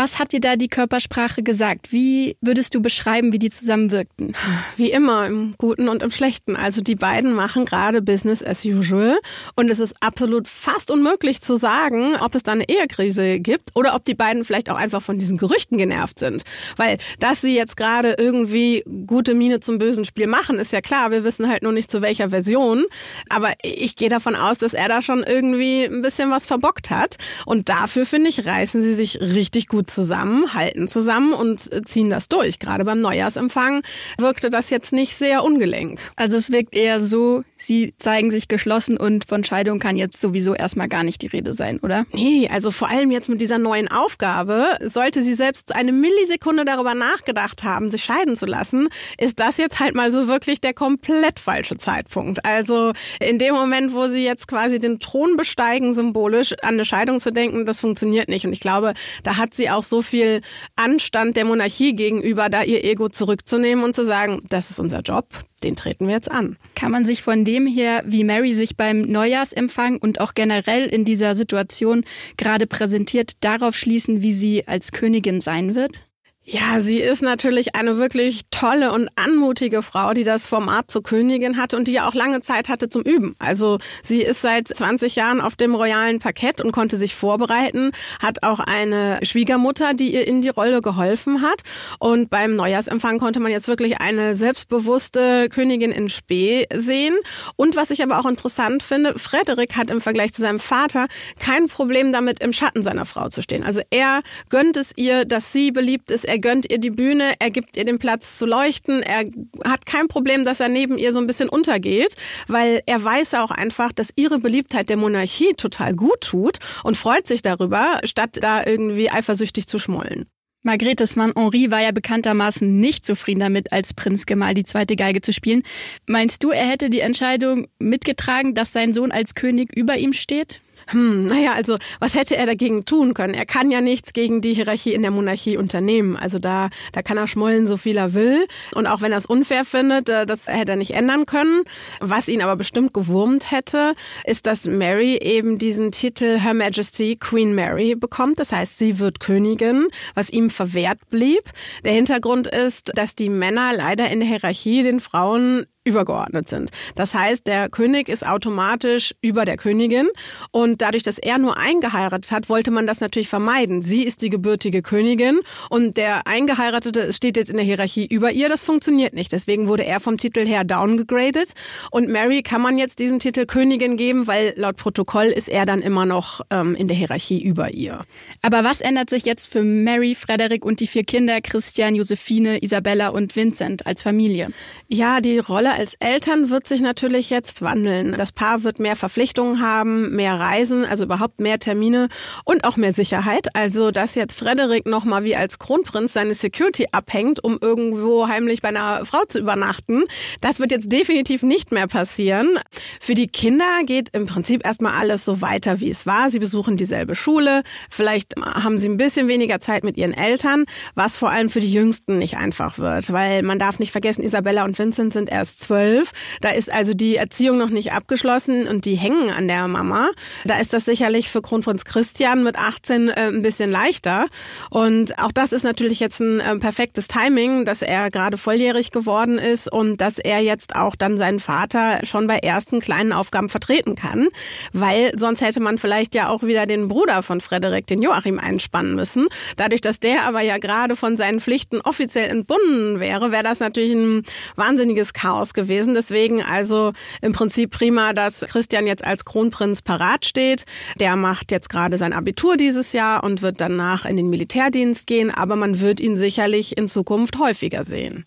Was 0.00 0.18
hat 0.18 0.32
dir 0.32 0.40
da 0.40 0.56
die 0.56 0.68
Körpersprache 0.68 1.42
gesagt? 1.42 1.92
Wie 1.92 2.38
würdest 2.40 2.74
du 2.74 2.80
beschreiben, 2.80 3.34
wie 3.34 3.38
die 3.38 3.50
zusammenwirkten? 3.50 4.34
Wie 4.78 4.90
immer, 4.90 5.26
im 5.26 5.54
Guten 5.58 5.90
und 5.90 6.02
im 6.02 6.10
Schlechten. 6.10 6.56
Also 6.56 6.80
die 6.80 6.94
beiden 6.94 7.34
machen 7.34 7.66
gerade 7.66 8.00
Business 8.00 8.42
as 8.42 8.64
usual. 8.64 9.18
Und 9.56 9.68
es 9.68 9.78
ist 9.78 9.94
absolut 10.00 10.48
fast 10.48 10.90
unmöglich 10.90 11.42
zu 11.42 11.56
sagen, 11.56 12.16
ob 12.18 12.34
es 12.34 12.44
da 12.44 12.52
eine 12.52 12.66
Ehekrise 12.66 13.40
gibt 13.40 13.72
oder 13.74 13.94
ob 13.94 14.06
die 14.06 14.14
beiden 14.14 14.46
vielleicht 14.46 14.70
auch 14.70 14.78
einfach 14.78 15.02
von 15.02 15.18
diesen 15.18 15.36
Gerüchten 15.36 15.76
genervt 15.76 16.18
sind. 16.18 16.44
Weil, 16.78 16.96
dass 17.18 17.42
sie 17.42 17.54
jetzt 17.54 17.76
gerade 17.76 18.14
irgendwie 18.16 18.82
gute 19.06 19.34
Miene 19.34 19.60
zum 19.60 19.76
bösen 19.76 20.06
Spiel 20.06 20.28
machen, 20.28 20.58
ist 20.58 20.72
ja 20.72 20.80
klar. 20.80 21.10
Wir 21.10 21.24
wissen 21.24 21.46
halt 21.46 21.62
nur 21.62 21.72
nicht 21.72 21.90
zu 21.90 22.00
welcher 22.00 22.30
Version. 22.30 22.86
Aber 23.28 23.52
ich 23.62 23.96
gehe 23.96 24.08
davon 24.08 24.34
aus, 24.34 24.56
dass 24.56 24.72
er 24.72 24.88
da 24.88 25.02
schon 25.02 25.22
irgendwie 25.22 25.84
ein 25.84 26.00
bisschen 26.00 26.30
was 26.30 26.46
verbockt 26.46 26.88
hat. 26.88 27.16
Und 27.44 27.68
dafür, 27.68 28.06
finde 28.06 28.30
ich, 28.30 28.46
reißen 28.46 28.80
sie 28.80 28.94
sich 28.94 29.20
richtig 29.20 29.68
gut 29.68 29.89
zusammen, 29.94 30.54
halten 30.54 30.88
zusammen 30.88 31.32
und 31.32 31.72
äh, 31.72 31.82
ziehen 31.82 32.10
das 32.10 32.28
durch. 32.28 32.58
Gerade 32.58 32.84
beim 32.84 33.00
Neujahrsempfang 33.00 33.82
wirkte 34.18 34.50
das 34.50 34.70
jetzt 34.70 34.92
nicht 34.92 35.14
sehr 35.14 35.44
ungelenk. 35.44 36.00
Also 36.16 36.36
es 36.36 36.50
wirkt 36.50 36.74
eher 36.74 37.00
so, 37.00 37.44
sie 37.60 37.94
zeigen 37.98 38.30
sich 38.30 38.48
geschlossen 38.48 38.96
und 38.96 39.24
von 39.24 39.44
Scheidung 39.44 39.78
kann 39.78 39.96
jetzt 39.96 40.20
sowieso 40.20 40.54
erstmal 40.54 40.88
gar 40.88 41.02
nicht 41.02 41.22
die 41.22 41.26
Rede 41.26 41.52
sein, 41.52 41.78
oder? 41.80 42.06
Nee, 42.12 42.48
also 42.50 42.70
vor 42.70 42.88
allem 42.88 43.10
jetzt 43.10 43.28
mit 43.28 43.40
dieser 43.40 43.58
neuen 43.58 43.88
Aufgabe, 43.88 44.66
sollte 44.82 45.22
sie 45.22 45.34
selbst 45.34 45.74
eine 45.74 45.92
Millisekunde 45.92 46.64
darüber 46.64 46.94
nachgedacht 46.94 47.62
haben, 47.62 47.90
sich 47.90 48.04
scheiden 48.04 48.36
zu 48.36 48.46
lassen, 48.46 48.88
ist 49.18 49.40
das 49.40 49.56
jetzt 49.58 49.80
halt 49.80 49.94
mal 49.94 50.10
so 50.10 50.26
wirklich 50.26 50.60
der 50.60 50.74
komplett 50.74 51.38
falsche 51.38 51.76
Zeitpunkt. 51.76 52.44
Also 52.44 52.92
in 53.20 53.38
dem 53.38 53.54
Moment, 53.54 53.94
wo 53.94 54.08
sie 54.08 54.24
jetzt 54.24 54.48
quasi 54.48 54.78
den 54.78 54.98
Thron 54.98 55.36
besteigen, 55.36 55.92
symbolisch 55.92 56.52
an 56.62 56.74
eine 56.74 56.84
Scheidung 56.84 57.20
zu 57.20 57.32
denken, 57.32 57.66
das 57.66 57.80
funktioniert 57.80 58.28
nicht. 58.28 58.46
Und 58.46 58.52
ich 58.52 58.60
glaube, 58.60 58.94
da 59.22 59.36
hat 59.36 59.54
sie 59.54 59.70
auch 59.70 59.82
so 59.82 60.02
viel 60.02 60.40
Anstand 60.76 61.36
der 61.36 61.44
Monarchie 61.44 61.94
gegenüber, 61.94 62.48
da 62.48 62.62
ihr 62.62 62.84
Ego 62.84 63.08
zurückzunehmen 63.08 63.84
und 63.84 63.94
zu 63.94 64.04
sagen, 64.04 64.42
das 64.48 64.70
ist 64.70 64.78
unser 64.78 65.00
Job, 65.00 65.26
den 65.62 65.76
treten 65.76 66.06
wir 66.06 66.14
jetzt 66.14 66.30
an. 66.30 66.56
Kann 66.74 66.90
man 66.90 67.04
sich 67.04 67.22
von 67.22 67.44
dem 67.44 67.66
her, 67.66 68.02
wie 68.06 68.24
Mary 68.24 68.54
sich 68.54 68.76
beim 68.76 69.02
Neujahrsempfang 69.02 69.98
und 69.98 70.20
auch 70.20 70.34
generell 70.34 70.86
in 70.86 71.04
dieser 71.04 71.34
Situation 71.34 72.04
gerade 72.36 72.66
präsentiert, 72.66 73.32
darauf 73.40 73.76
schließen, 73.76 74.22
wie 74.22 74.32
sie 74.32 74.66
als 74.66 74.92
Königin 74.92 75.40
sein 75.40 75.74
wird? 75.74 76.09
Ja, 76.52 76.80
sie 76.80 76.98
ist 76.98 77.22
natürlich 77.22 77.76
eine 77.76 77.96
wirklich 77.96 78.40
tolle 78.50 78.90
und 78.90 79.08
anmutige 79.14 79.82
Frau, 79.82 80.14
die 80.14 80.24
das 80.24 80.46
Format 80.46 80.90
zur 80.90 81.00
Königin 81.00 81.56
hatte 81.56 81.76
und 81.76 81.86
die 81.86 81.92
ja 81.92 82.08
auch 82.08 82.14
lange 82.14 82.40
Zeit 82.40 82.68
hatte 82.68 82.88
zum 82.88 83.02
Üben. 83.02 83.36
Also 83.38 83.78
sie 84.02 84.20
ist 84.22 84.40
seit 84.40 84.66
20 84.66 85.14
Jahren 85.14 85.40
auf 85.40 85.54
dem 85.54 85.76
royalen 85.76 86.18
Parkett 86.18 86.60
und 86.60 86.72
konnte 86.72 86.96
sich 86.96 87.14
vorbereiten, 87.14 87.92
hat 88.20 88.42
auch 88.42 88.58
eine 88.58 89.20
Schwiegermutter, 89.22 89.94
die 89.94 90.12
ihr 90.12 90.26
in 90.26 90.42
die 90.42 90.48
Rolle 90.48 90.80
geholfen 90.80 91.40
hat. 91.40 91.62
Und 92.00 92.30
beim 92.30 92.56
Neujahrsempfang 92.56 93.20
konnte 93.20 93.38
man 93.38 93.52
jetzt 93.52 93.68
wirklich 93.68 94.00
eine 94.00 94.34
selbstbewusste 94.34 95.50
Königin 95.50 95.92
in 95.92 96.08
Spee 96.08 96.66
sehen. 96.74 97.14
Und 97.54 97.76
was 97.76 97.92
ich 97.92 98.02
aber 98.02 98.18
auch 98.18 98.26
interessant 98.26 98.82
finde, 98.82 99.16
Frederik 99.20 99.76
hat 99.76 99.88
im 99.88 100.00
Vergleich 100.00 100.32
zu 100.32 100.40
seinem 100.40 100.58
Vater 100.58 101.06
kein 101.38 101.68
Problem 101.68 102.10
damit, 102.10 102.40
im 102.40 102.52
Schatten 102.52 102.82
seiner 102.82 103.04
Frau 103.04 103.28
zu 103.28 103.40
stehen. 103.40 103.62
Also 103.62 103.82
er 103.90 104.22
gönnt 104.48 104.76
es 104.76 104.92
ihr, 104.96 105.24
dass 105.24 105.52
sie 105.52 105.70
beliebt 105.70 106.10
ist. 106.10 106.24
Er 106.24 106.39
gönnt 106.40 106.70
ihr 106.70 106.78
die 106.78 106.90
Bühne, 106.90 107.34
er 107.38 107.50
gibt 107.50 107.76
ihr 107.76 107.84
den 107.84 107.98
Platz 107.98 108.38
zu 108.38 108.46
leuchten, 108.46 109.02
er 109.02 109.24
hat 109.64 109.86
kein 109.86 110.08
Problem, 110.08 110.44
dass 110.44 110.60
er 110.60 110.68
neben 110.68 110.98
ihr 110.98 111.12
so 111.12 111.20
ein 111.20 111.26
bisschen 111.26 111.48
untergeht, 111.48 112.16
weil 112.48 112.82
er 112.86 113.02
weiß 113.02 113.34
auch 113.34 113.50
einfach, 113.50 113.92
dass 113.92 114.12
ihre 114.16 114.38
Beliebtheit 114.38 114.88
der 114.88 114.96
Monarchie 114.96 115.54
total 115.54 115.94
gut 115.94 116.20
tut 116.20 116.58
und 116.84 116.96
freut 116.96 117.26
sich 117.26 117.42
darüber, 117.42 118.00
statt 118.04 118.38
da 118.40 118.64
irgendwie 118.64 119.10
eifersüchtig 119.10 119.66
zu 119.66 119.78
schmollen. 119.78 120.26
Margrethes 120.62 121.16
Mann 121.16 121.32
Henri 121.34 121.70
war 121.70 121.80
ja 121.80 121.90
bekanntermaßen 121.90 122.78
nicht 122.80 123.06
zufrieden 123.06 123.40
damit, 123.40 123.72
als 123.72 123.94
Prinzgemahl 123.94 124.52
die 124.52 124.64
zweite 124.64 124.94
Geige 124.94 125.22
zu 125.22 125.32
spielen. 125.32 125.62
Meinst 126.06 126.44
du, 126.44 126.50
er 126.50 126.66
hätte 126.66 126.90
die 126.90 127.00
Entscheidung 127.00 127.68
mitgetragen, 127.78 128.54
dass 128.54 128.72
sein 128.72 128.92
Sohn 128.92 129.10
als 129.10 129.34
König 129.34 129.74
über 129.74 129.96
ihm 129.96 130.12
steht? 130.12 130.60
Hm, 130.92 131.26
naja, 131.26 131.52
also 131.52 131.78
was 132.00 132.14
hätte 132.14 132.36
er 132.36 132.46
dagegen 132.46 132.84
tun 132.84 133.14
können? 133.14 133.34
Er 133.34 133.46
kann 133.46 133.70
ja 133.70 133.80
nichts 133.80 134.12
gegen 134.12 134.40
die 134.40 134.54
Hierarchie 134.54 134.92
in 134.92 135.02
der 135.02 135.10
Monarchie 135.10 135.56
unternehmen. 135.56 136.16
Also 136.16 136.38
da, 136.38 136.70
da 136.92 137.02
kann 137.02 137.16
er 137.16 137.26
schmollen, 137.26 137.66
so 137.66 137.76
viel 137.76 137.96
er 137.96 138.14
will. 138.14 138.46
Und 138.74 138.86
auch 138.86 139.00
wenn 139.00 139.12
er 139.12 139.18
es 139.18 139.26
unfair 139.26 139.64
findet, 139.64 140.08
äh, 140.08 140.26
das 140.26 140.48
hätte 140.48 140.72
er 140.72 140.76
nicht 140.76 140.92
ändern 140.92 141.26
können. 141.26 141.62
Was 142.00 142.28
ihn 142.28 142.42
aber 142.42 142.56
bestimmt 142.56 142.92
gewurmt 142.92 143.50
hätte, 143.50 143.94
ist, 144.24 144.46
dass 144.46 144.66
Mary 144.66 145.16
eben 145.16 145.58
diesen 145.58 145.92
Titel 145.92 146.40
Her 146.40 146.54
Majesty 146.54 147.16
Queen 147.16 147.54
Mary 147.54 147.94
bekommt. 147.94 148.40
Das 148.40 148.52
heißt, 148.52 148.78
sie 148.78 148.98
wird 148.98 149.20
Königin, 149.20 149.86
was 150.14 150.30
ihm 150.30 150.50
verwehrt 150.50 150.98
blieb. 151.10 151.42
Der 151.84 151.92
Hintergrund 151.92 152.46
ist, 152.48 152.92
dass 152.96 153.14
die 153.14 153.28
Männer 153.28 153.72
leider 153.74 154.10
in 154.10 154.20
der 154.20 154.28
Hierarchie 154.28 154.82
den 154.82 155.00
Frauen 155.00 155.66
übergeordnet 155.90 156.48
sind. 156.48 156.70
Das 156.94 157.14
heißt, 157.14 157.46
der 157.46 157.68
König 157.68 158.08
ist 158.08 158.26
automatisch 158.26 159.12
über 159.20 159.44
der 159.44 159.56
Königin 159.56 160.08
und 160.52 160.80
dadurch, 160.80 161.02
dass 161.02 161.18
er 161.18 161.38
nur 161.38 161.56
eingeheiratet 161.56 162.30
hat, 162.30 162.48
wollte 162.48 162.70
man 162.70 162.86
das 162.86 163.00
natürlich 163.00 163.28
vermeiden. 163.28 163.82
Sie 163.82 164.04
ist 164.04 164.22
die 164.22 164.30
gebürtige 164.30 164.82
Königin 164.82 165.40
und 165.68 165.96
der 165.96 166.26
Eingeheiratete 166.26 167.12
steht 167.12 167.36
jetzt 167.36 167.50
in 167.50 167.56
der 167.56 167.64
Hierarchie 167.64 168.06
über 168.06 168.30
ihr. 168.30 168.48
Das 168.48 168.64
funktioniert 168.64 169.14
nicht. 169.14 169.32
Deswegen 169.32 169.68
wurde 169.68 169.84
er 169.84 170.00
vom 170.00 170.16
Titel 170.16 170.46
her 170.46 170.64
downgegradet 170.64 171.52
und 171.90 172.08
Mary 172.08 172.42
kann 172.42 172.62
man 172.62 172.78
jetzt 172.78 173.00
diesen 173.00 173.18
Titel 173.18 173.46
Königin 173.46 173.96
geben, 173.96 174.26
weil 174.26 174.54
laut 174.56 174.76
Protokoll 174.76 175.26
ist 175.26 175.48
er 175.48 175.64
dann 175.64 175.82
immer 175.82 176.06
noch 176.06 176.42
ähm, 176.50 176.74
in 176.76 176.86
der 176.88 176.96
Hierarchie 176.96 177.42
über 177.42 177.74
ihr. 177.74 178.04
Aber 178.42 178.62
was 178.62 178.80
ändert 178.80 179.10
sich 179.10 179.24
jetzt 179.24 179.50
für 179.50 179.62
Mary, 179.62 180.14
Frederik 180.14 180.64
und 180.64 180.78
die 180.78 180.86
vier 180.86 181.04
Kinder 181.04 181.40
Christian, 181.40 181.96
Josephine, 181.96 182.62
Isabella 182.62 183.08
und 183.08 183.34
Vincent 183.34 183.86
als 183.86 184.02
Familie? 184.02 184.50
Ja, 184.88 185.20
die 185.20 185.38
Rolle 185.38 185.72
als 185.80 185.94
Eltern 185.94 186.50
wird 186.50 186.68
sich 186.68 186.82
natürlich 186.82 187.30
jetzt 187.30 187.62
wandeln. 187.62 188.14
Das 188.18 188.32
Paar 188.32 188.64
wird 188.64 188.80
mehr 188.80 188.96
Verpflichtungen 188.96 189.62
haben, 189.62 190.14
mehr 190.14 190.34
Reisen, 190.34 190.84
also 190.84 191.04
überhaupt 191.04 191.40
mehr 191.40 191.58
Termine 191.58 192.10
und 192.44 192.64
auch 192.64 192.76
mehr 192.76 192.92
Sicherheit. 192.92 193.56
Also, 193.56 193.90
dass 193.90 194.14
jetzt 194.14 194.38
Frederik 194.38 194.84
nochmal 194.84 195.24
wie 195.24 195.34
als 195.34 195.58
Kronprinz 195.58 196.12
seine 196.12 196.34
Security 196.34 196.88
abhängt, 196.92 197.42
um 197.42 197.56
irgendwo 197.58 198.28
heimlich 198.28 198.60
bei 198.60 198.68
einer 198.68 199.06
Frau 199.06 199.24
zu 199.26 199.38
übernachten, 199.38 200.04
das 200.42 200.60
wird 200.60 200.70
jetzt 200.70 200.92
definitiv 200.92 201.42
nicht 201.42 201.72
mehr 201.72 201.86
passieren. 201.86 202.58
Für 203.00 203.14
die 203.14 203.28
Kinder 203.28 203.64
geht 203.86 204.10
im 204.12 204.26
Prinzip 204.26 204.66
erstmal 204.66 205.00
alles 205.00 205.24
so 205.24 205.40
weiter, 205.40 205.80
wie 205.80 205.88
es 205.88 206.04
war. 206.04 206.28
Sie 206.28 206.40
besuchen 206.40 206.76
dieselbe 206.76 207.14
Schule. 207.14 207.62
Vielleicht 207.88 208.34
haben 208.36 208.78
sie 208.78 208.90
ein 208.90 208.98
bisschen 208.98 209.28
weniger 209.28 209.60
Zeit 209.60 209.82
mit 209.84 209.96
ihren 209.96 210.12
Eltern, 210.12 210.66
was 210.94 211.16
vor 211.16 211.30
allem 211.30 211.48
für 211.48 211.60
die 211.60 211.72
Jüngsten 211.72 212.18
nicht 212.18 212.36
einfach 212.36 212.78
wird, 212.78 213.10
weil 213.14 213.40
man 213.40 213.58
darf 213.58 213.78
nicht 213.78 213.92
vergessen, 213.92 214.22
Isabella 214.22 214.66
und 214.66 214.78
Vincent 214.78 215.14
sind 215.14 215.30
erst 215.30 215.59
zwölf. 215.60 216.12
Da 216.40 216.50
ist 216.50 216.72
also 216.72 216.94
die 216.94 217.16
Erziehung 217.16 217.58
noch 217.58 217.70
nicht 217.70 217.92
abgeschlossen 217.92 218.66
und 218.66 218.84
die 218.84 218.96
hängen 218.96 219.30
an 219.30 219.48
der 219.48 219.68
Mama. 219.68 220.10
Da 220.44 220.58
ist 220.58 220.72
das 220.72 220.84
sicherlich 220.84 221.30
für 221.30 221.42
Kronprinz 221.42 221.84
Christian 221.84 222.42
mit 222.42 222.56
18 222.56 223.08
äh, 223.08 223.28
ein 223.28 223.42
bisschen 223.42 223.70
leichter. 223.70 224.26
Und 224.70 225.18
auch 225.18 225.32
das 225.32 225.52
ist 225.52 225.62
natürlich 225.62 226.00
jetzt 226.00 226.20
ein 226.20 226.40
äh, 226.40 226.56
perfektes 226.56 227.08
Timing, 227.08 227.64
dass 227.64 227.82
er 227.82 228.10
gerade 228.10 228.36
volljährig 228.36 228.90
geworden 228.90 229.38
ist 229.38 229.70
und 229.70 230.00
dass 230.00 230.18
er 230.18 230.40
jetzt 230.40 230.74
auch 230.76 230.96
dann 230.96 231.18
seinen 231.18 231.40
Vater 231.40 232.00
schon 232.04 232.26
bei 232.26 232.38
ersten 232.38 232.80
kleinen 232.80 233.12
Aufgaben 233.12 233.48
vertreten 233.48 233.94
kann. 233.94 234.28
Weil 234.72 235.12
sonst 235.16 235.40
hätte 235.40 235.60
man 235.60 235.78
vielleicht 235.78 236.14
ja 236.14 236.28
auch 236.28 236.42
wieder 236.42 236.66
den 236.66 236.88
Bruder 236.88 237.22
von 237.22 237.40
Frederik, 237.40 237.86
den 237.86 238.02
Joachim, 238.02 238.38
einspannen 238.38 238.94
müssen. 238.94 239.28
Dadurch, 239.56 239.80
dass 239.80 240.00
der 240.00 240.24
aber 240.24 240.40
ja 240.40 240.58
gerade 240.58 240.96
von 240.96 241.16
seinen 241.16 241.40
Pflichten 241.40 241.80
offiziell 241.80 242.30
entbunden 242.30 243.00
wäre, 243.00 243.32
wäre 243.32 243.42
das 243.42 243.60
natürlich 243.60 243.92
ein 243.92 244.22
wahnsinniges 244.56 245.12
Chaos 245.12 245.49
Chaos 245.50 245.54
gewesen. 245.54 245.94
Deswegen 245.94 246.42
also 246.42 246.92
im 247.20 247.32
Prinzip 247.32 247.70
prima, 247.70 248.12
dass 248.12 248.40
Christian 248.40 248.86
jetzt 248.86 249.04
als 249.04 249.24
Kronprinz 249.24 249.82
parat 249.82 250.24
steht. 250.24 250.64
Der 250.98 251.16
macht 251.16 251.50
jetzt 251.52 251.68
gerade 251.68 251.98
sein 251.98 252.12
Abitur 252.12 252.56
dieses 252.56 252.92
Jahr 252.92 253.24
und 253.24 253.42
wird 253.42 253.60
danach 253.60 254.04
in 254.04 254.16
den 254.16 254.30
Militärdienst 254.30 255.06
gehen, 255.06 255.30
aber 255.30 255.56
man 255.56 255.80
wird 255.80 256.00
ihn 256.00 256.16
sicherlich 256.16 256.76
in 256.76 256.88
Zukunft 256.88 257.38
häufiger 257.38 257.84
sehen. 257.84 258.24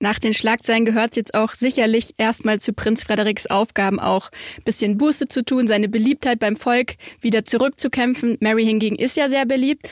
Nach 0.00 0.20
den 0.20 0.32
Schlagzeilen 0.32 0.84
gehört 0.84 1.10
es 1.10 1.16
jetzt 1.16 1.34
auch 1.34 1.54
sicherlich 1.54 2.14
erstmal 2.18 2.60
zu 2.60 2.72
Prinz 2.72 3.02
Frederiks 3.02 3.48
Aufgaben 3.48 3.98
auch 3.98 4.30
bisschen 4.64 4.96
Buße 4.96 5.26
zu 5.26 5.44
tun, 5.44 5.66
seine 5.66 5.88
Beliebtheit 5.88 6.38
beim 6.38 6.54
Volk 6.54 6.94
wieder 7.20 7.44
zurückzukämpfen. 7.44 8.36
Mary 8.40 8.64
hingegen 8.64 8.94
ist 8.94 9.16
ja 9.16 9.28
sehr 9.28 9.44
beliebt. 9.44 9.88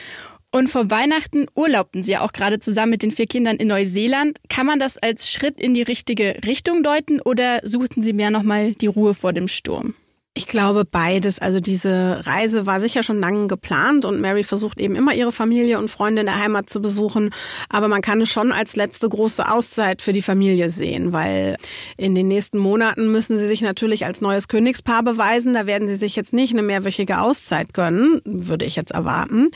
Und 0.51 0.69
vor 0.69 0.89
Weihnachten 0.89 1.45
urlaubten 1.55 2.03
sie 2.03 2.13
ja 2.13 2.21
auch 2.21 2.31
gerade 2.31 2.59
zusammen 2.59 2.91
mit 2.91 3.03
den 3.03 3.11
vier 3.11 3.27
Kindern 3.27 3.57
in 3.57 3.67
Neuseeland. 3.67 4.39
Kann 4.49 4.65
man 4.65 4.79
das 4.79 4.97
als 4.97 5.29
Schritt 5.29 5.59
in 5.59 5.73
die 5.73 5.81
richtige 5.81 6.39
Richtung 6.45 6.83
deuten 6.83 7.21
oder 7.21 7.59
suchten 7.63 8.01
sie 8.01 8.13
mehr 8.13 8.31
nochmal 8.31 8.73
die 8.73 8.87
Ruhe 8.87 9.13
vor 9.13 9.33
dem 9.33 9.47
Sturm? 9.47 9.93
Ich 10.37 10.45
glaube 10.45 10.85
beides. 10.85 11.39
Also 11.39 11.59
diese 11.59 12.21
Reise 12.27 12.67
war 12.67 12.79
sicher 12.79 13.01
schon 13.01 13.19
lange 13.19 13.47
geplant 13.47 14.05
und 14.05 14.21
Mary 14.21 14.43
versucht 14.43 14.79
eben 14.79 14.95
immer 14.95 15.15
ihre 15.15 15.31
Familie 15.31 15.79
und 15.79 15.89
Freunde 15.89 16.19
in 16.19 16.27
der 16.27 16.37
Heimat 16.37 16.69
zu 16.69 16.79
besuchen. 16.79 17.31
Aber 17.69 17.87
man 17.87 18.03
kann 18.03 18.21
es 18.21 18.29
schon 18.29 18.51
als 18.51 18.75
letzte 18.75 19.09
große 19.09 19.51
Auszeit 19.51 20.03
für 20.03 20.13
die 20.13 20.21
Familie 20.21 20.69
sehen, 20.69 21.11
weil 21.11 21.57
in 21.97 22.13
den 22.13 22.27
nächsten 22.27 22.59
Monaten 22.59 23.11
müssen 23.11 23.39
sie 23.39 23.47
sich 23.47 23.61
natürlich 23.61 24.05
als 24.05 24.21
neues 24.21 24.47
Königspaar 24.47 25.01
beweisen. 25.01 25.55
Da 25.55 25.65
werden 25.65 25.87
sie 25.87 25.95
sich 25.95 26.15
jetzt 26.15 26.33
nicht 26.33 26.53
eine 26.53 26.61
mehrwöchige 26.61 27.19
Auszeit 27.19 27.73
gönnen, 27.73 28.21
würde 28.23 28.65
ich 28.65 28.75
jetzt 28.75 28.91
erwarten. 28.91 29.47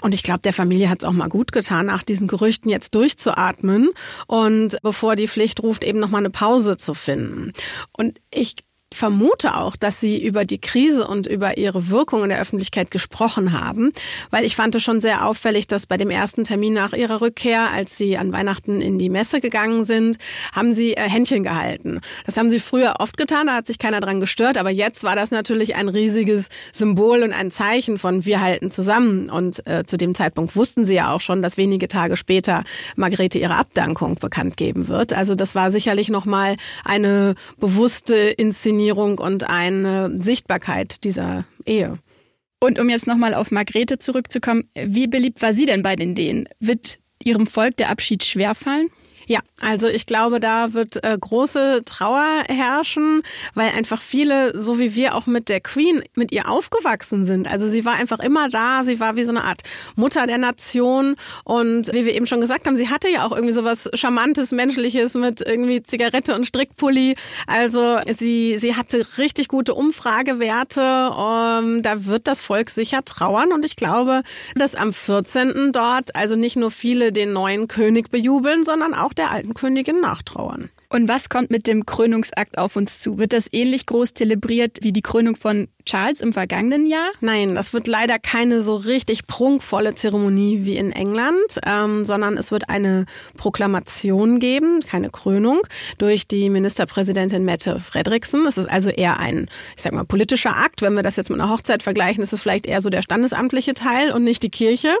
Und 0.00 0.14
ich 0.14 0.22
glaube, 0.22 0.40
der 0.40 0.54
Familie 0.54 0.88
hat 0.88 1.02
es 1.02 1.04
auch 1.04 1.12
mal 1.12 1.28
gut 1.28 1.52
getan, 1.52 1.84
nach 1.84 2.02
diesen 2.02 2.28
Gerüchten 2.28 2.70
jetzt 2.70 2.94
durchzuatmen 2.94 3.90
und 4.26 4.78
bevor 4.82 5.16
die 5.16 5.28
Pflicht 5.28 5.62
ruft, 5.62 5.84
eben 5.84 6.00
noch 6.00 6.08
mal 6.08 6.16
eine 6.16 6.30
Pause 6.30 6.78
zu 6.78 6.94
finden. 6.94 7.52
Und 7.92 8.18
ich 8.30 8.56
vermute 8.92 9.56
auch, 9.56 9.76
dass 9.76 10.00
Sie 10.00 10.22
über 10.22 10.44
die 10.44 10.60
Krise 10.60 11.06
und 11.06 11.26
über 11.26 11.56
ihre 11.58 11.90
Wirkung 11.90 12.24
in 12.24 12.28
der 12.30 12.40
Öffentlichkeit 12.40 12.90
gesprochen 12.90 13.52
haben, 13.52 13.92
weil 14.30 14.44
ich 14.44 14.56
fand 14.56 14.74
es 14.74 14.82
schon 14.82 15.00
sehr 15.00 15.26
auffällig, 15.26 15.66
dass 15.68 15.86
bei 15.86 15.96
dem 15.96 16.10
ersten 16.10 16.44
Termin 16.44 16.74
nach 16.74 16.92
Ihrer 16.92 17.20
Rückkehr, 17.20 17.70
als 17.70 17.96
Sie 17.96 18.18
an 18.18 18.32
Weihnachten 18.32 18.80
in 18.80 18.98
die 18.98 19.08
Messe 19.08 19.40
gegangen 19.40 19.84
sind, 19.84 20.16
haben 20.52 20.74
Sie 20.74 20.94
äh, 20.94 21.08
Händchen 21.08 21.44
gehalten. 21.44 22.00
Das 22.26 22.36
haben 22.36 22.50
Sie 22.50 22.58
früher 22.58 22.96
oft 22.98 23.16
getan, 23.16 23.46
da 23.46 23.54
hat 23.54 23.66
sich 23.66 23.78
keiner 23.78 24.00
dran 24.00 24.20
gestört, 24.20 24.58
aber 24.58 24.70
jetzt 24.70 25.04
war 25.04 25.14
das 25.14 25.30
natürlich 25.30 25.76
ein 25.76 25.88
riesiges 25.88 26.48
Symbol 26.72 27.22
und 27.22 27.32
ein 27.32 27.50
Zeichen 27.50 27.96
von 27.96 28.24
wir 28.24 28.40
halten 28.40 28.70
zusammen. 28.70 29.30
Und 29.30 29.66
äh, 29.66 29.84
zu 29.84 29.96
dem 29.96 30.14
Zeitpunkt 30.14 30.56
wussten 30.56 30.84
Sie 30.84 30.94
ja 30.94 31.12
auch 31.12 31.20
schon, 31.20 31.42
dass 31.42 31.56
wenige 31.56 31.86
Tage 31.86 32.16
später 32.16 32.64
Margrethe 32.96 33.38
ihre 33.38 33.54
Abdankung 33.54 34.16
bekannt 34.16 34.56
geben 34.56 34.88
wird. 34.88 35.12
Also 35.12 35.36
das 35.36 35.54
war 35.54 35.70
sicherlich 35.70 36.08
nochmal 36.08 36.56
eine 36.84 37.34
bewusste 37.60 38.14
Inszenierung 38.16 38.79
Inszenierung 38.80 39.18
und 39.18 39.44
eine 39.44 40.10
Sichtbarkeit 40.22 41.04
dieser 41.04 41.44
Ehe. 41.66 41.98
Und 42.60 42.78
um 42.78 42.88
jetzt 42.88 43.06
nochmal 43.06 43.34
auf 43.34 43.50
Margrethe 43.50 43.98
zurückzukommen, 43.98 44.70
wie 44.74 45.06
beliebt 45.06 45.42
war 45.42 45.52
sie 45.52 45.66
denn 45.66 45.82
bei 45.82 45.96
den 45.96 46.14
Dänen? 46.14 46.48
Wird 46.60 46.98
ihrem 47.22 47.46
Volk 47.46 47.76
der 47.76 47.90
Abschied 47.90 48.24
schwerfallen? 48.24 48.88
Ja, 49.26 49.40
also 49.60 49.88
ich 49.88 50.06
glaube, 50.06 50.40
da 50.40 50.72
wird 50.72 51.04
äh, 51.04 51.16
große 51.18 51.82
Trauer 51.84 52.44
herrschen, 52.48 53.22
weil 53.54 53.70
einfach 53.70 54.00
viele, 54.00 54.58
so 54.58 54.78
wie 54.78 54.94
wir 54.94 55.14
auch 55.14 55.26
mit 55.26 55.48
der 55.48 55.60
Queen, 55.60 56.02
mit 56.14 56.32
ihr 56.32 56.48
aufgewachsen 56.48 57.24
sind. 57.26 57.46
Also 57.46 57.68
sie 57.68 57.84
war 57.84 57.94
einfach 57.94 58.20
immer 58.20 58.48
da, 58.48 58.82
sie 58.84 59.00
war 59.00 59.16
wie 59.16 59.24
so 59.24 59.30
eine 59.30 59.44
Art 59.44 59.62
Mutter 59.96 60.26
der 60.26 60.38
Nation 60.38 61.16
und 61.44 61.92
wie 61.92 62.04
wir 62.04 62.14
eben 62.14 62.26
schon 62.26 62.40
gesagt 62.40 62.66
haben, 62.66 62.76
sie 62.76 62.88
hatte 62.88 63.08
ja 63.08 63.24
auch 63.24 63.32
irgendwie 63.32 63.52
so 63.52 63.64
was 63.64 63.88
Charmantes, 63.94 64.52
Menschliches 64.52 65.14
mit 65.14 65.40
irgendwie 65.46 65.82
Zigarette 65.82 66.34
und 66.34 66.46
Strickpulli. 66.46 67.14
Also 67.46 67.98
sie, 68.08 68.58
sie 68.58 68.76
hatte 68.76 69.06
richtig 69.18 69.48
gute 69.48 69.74
Umfragewerte. 69.74 71.10
Um, 71.10 71.50
ähm, 71.60 71.82
da 71.82 72.06
wird 72.06 72.26
das 72.26 72.42
Volk 72.42 72.70
sicher 72.70 73.04
trauern 73.04 73.52
und 73.52 73.64
ich 73.64 73.76
glaube, 73.76 74.22
dass 74.54 74.74
am 74.74 74.92
14. 74.92 75.72
dort 75.72 76.14
also 76.16 76.36
nicht 76.36 76.56
nur 76.56 76.70
viele 76.70 77.12
den 77.12 77.32
neuen 77.32 77.68
König 77.68 78.10
bejubeln, 78.10 78.64
sondern 78.64 78.94
auch 78.94 79.12
der 79.20 79.30
alten 79.30 79.54
Königin 79.54 80.00
nachtrauern. 80.00 80.70
Und 80.88 81.08
was 81.08 81.28
kommt 81.28 81.50
mit 81.50 81.68
dem 81.68 81.86
Krönungsakt 81.86 82.58
auf 82.58 82.74
uns 82.74 83.00
zu? 83.00 83.18
Wird 83.18 83.32
das 83.32 83.52
ähnlich 83.52 83.86
groß 83.86 84.14
zelebriert 84.14 84.78
wie 84.82 84.92
die 84.92 85.02
Krönung 85.02 85.36
von 85.36 85.68
Charles 85.90 86.20
im 86.20 86.32
vergangenen 86.32 86.86
Jahr? 86.86 87.10
Nein, 87.20 87.56
das 87.56 87.72
wird 87.72 87.88
leider 87.88 88.20
keine 88.20 88.62
so 88.62 88.76
richtig 88.76 89.26
prunkvolle 89.26 89.96
Zeremonie 89.96 90.60
wie 90.62 90.76
in 90.76 90.92
England, 90.92 91.58
ähm, 91.66 92.04
sondern 92.04 92.38
es 92.38 92.52
wird 92.52 92.68
eine 92.68 93.06
Proklamation 93.36 94.38
geben, 94.38 94.82
keine 94.88 95.10
Krönung, 95.10 95.62
durch 95.98 96.28
die 96.28 96.48
Ministerpräsidentin 96.48 97.44
Mette 97.44 97.80
Frederiksen. 97.80 98.46
Es 98.46 98.56
ist 98.56 98.70
also 98.70 98.88
eher 98.88 99.18
ein, 99.18 99.48
ich 99.74 99.82
sag 99.82 99.92
mal, 99.92 100.04
politischer 100.04 100.56
Akt. 100.56 100.80
Wenn 100.80 100.94
wir 100.94 101.02
das 101.02 101.16
jetzt 101.16 101.28
mit 101.28 101.40
einer 101.40 101.50
Hochzeit 101.50 101.82
vergleichen, 101.82 102.22
ist 102.22 102.32
es 102.32 102.40
vielleicht 102.40 102.66
eher 102.66 102.80
so 102.82 102.88
der 102.88 103.02
standesamtliche 103.02 103.74
Teil 103.74 104.12
und 104.12 104.22
nicht 104.22 104.44
die 104.44 104.50
Kirche. 104.50 104.96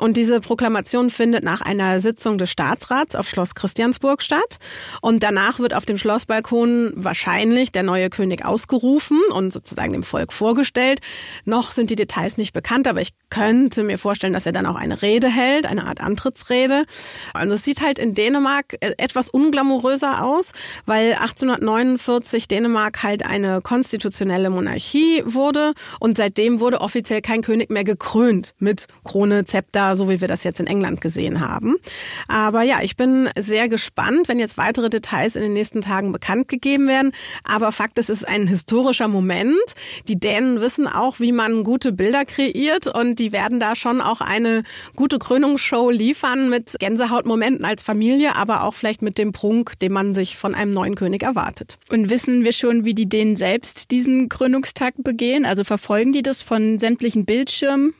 Und 0.00 0.16
diese 0.16 0.40
Proklamation 0.40 1.10
findet 1.10 1.44
nach 1.44 1.60
einer 1.60 2.00
Sitzung 2.00 2.38
des 2.38 2.50
Staatsrats 2.50 3.14
auf 3.14 3.28
Schloss 3.28 3.54
Christiansburg 3.54 4.20
statt. 4.20 4.58
Und 5.00 5.22
danach 5.22 5.60
wird 5.60 5.74
auf 5.74 5.86
dem 5.86 5.96
Schlossbalkon 5.96 6.92
wahrscheinlich 6.96 7.70
der 7.70 7.84
neue 7.84 8.10
König 8.10 8.44
ausgerufen 8.44 9.20
und 9.32 9.52
sozusagen 9.52 9.92
dem 9.92 10.02
Volk 10.02 10.23
vorgestellt. 10.32 11.00
Noch 11.44 11.72
sind 11.72 11.90
die 11.90 11.96
Details 11.96 12.36
nicht 12.36 12.52
bekannt, 12.52 12.86
aber 12.86 13.00
ich 13.00 13.10
könnte 13.30 13.82
mir 13.82 13.98
vorstellen, 13.98 14.32
dass 14.32 14.46
er 14.46 14.52
dann 14.52 14.66
auch 14.66 14.76
eine 14.76 15.02
Rede 15.02 15.28
hält, 15.28 15.66
eine 15.66 15.86
Art 15.86 16.00
Antrittsrede. 16.00 16.84
Also 17.32 17.54
es 17.54 17.64
sieht 17.64 17.80
halt 17.80 17.98
in 17.98 18.14
Dänemark 18.14 18.76
äh, 18.80 18.92
etwas 18.98 19.28
unglamouröser 19.28 20.24
aus, 20.24 20.52
weil 20.86 21.14
1849 21.14 22.48
Dänemark 22.48 23.02
halt 23.02 23.26
eine 23.26 23.60
konstitutionelle 23.60 24.50
Monarchie 24.50 25.22
wurde 25.24 25.74
und 26.00 26.16
seitdem 26.16 26.60
wurde 26.60 26.80
offiziell 26.80 27.20
kein 27.20 27.42
König 27.42 27.70
mehr 27.70 27.84
gekrönt 27.84 28.54
mit 28.58 28.86
Krone, 29.04 29.44
Zepter, 29.44 29.96
so 29.96 30.08
wie 30.08 30.20
wir 30.20 30.28
das 30.28 30.44
jetzt 30.44 30.60
in 30.60 30.66
England 30.66 31.00
gesehen 31.00 31.40
haben. 31.40 31.76
Aber 32.28 32.62
ja, 32.62 32.80
ich 32.82 32.96
bin 32.96 33.28
sehr 33.36 33.68
gespannt, 33.68 34.28
wenn 34.28 34.38
jetzt 34.38 34.56
weitere 34.56 34.90
Details 34.90 35.36
in 35.36 35.42
den 35.42 35.52
nächsten 35.52 35.80
Tagen 35.80 36.12
bekannt 36.12 36.48
gegeben 36.48 36.86
werden. 36.86 37.12
Aber 37.42 37.72
Fakt 37.72 37.98
ist, 37.98 38.10
es 38.10 38.22
ist 38.22 38.28
ein 38.28 38.46
historischer 38.46 39.08
Moment. 39.08 39.54
Die 40.08 40.20
Dänen 40.20 40.60
wissen 40.60 40.86
auch, 40.86 41.18
wie 41.18 41.32
man 41.32 41.64
gute 41.64 41.92
Bilder 41.92 42.24
kreiert 42.24 42.86
und 42.86 43.18
die 43.18 43.32
werden 43.32 43.58
da 43.58 43.74
schon 43.74 44.00
auch 44.00 44.20
eine 44.20 44.62
gute 44.96 45.18
Krönungsshow 45.18 45.90
liefern 45.90 46.50
mit 46.50 46.76
Gänsehautmomenten 46.78 47.64
als 47.64 47.82
Familie, 47.82 48.36
aber 48.36 48.64
auch 48.64 48.74
vielleicht 48.74 49.00
mit 49.00 49.16
dem 49.16 49.32
Prunk, 49.32 49.78
den 49.78 49.92
man 49.92 50.12
sich 50.12 50.36
von 50.36 50.54
einem 50.54 50.72
neuen 50.72 50.94
König 50.94 51.22
erwartet. 51.22 51.78
Und 51.88 52.10
wissen 52.10 52.44
wir 52.44 52.52
schon, 52.52 52.84
wie 52.84 52.94
die 52.94 53.08
Dänen 53.08 53.36
selbst 53.36 53.90
diesen 53.90 54.28
Krönungstag 54.28 54.94
begehen? 54.98 55.46
Also 55.46 55.64
verfolgen 55.64 56.12
die 56.12 56.22
das 56.22 56.42
von 56.42 56.78
sämtlichen 56.78 57.24
Bildschirmen? 57.24 57.94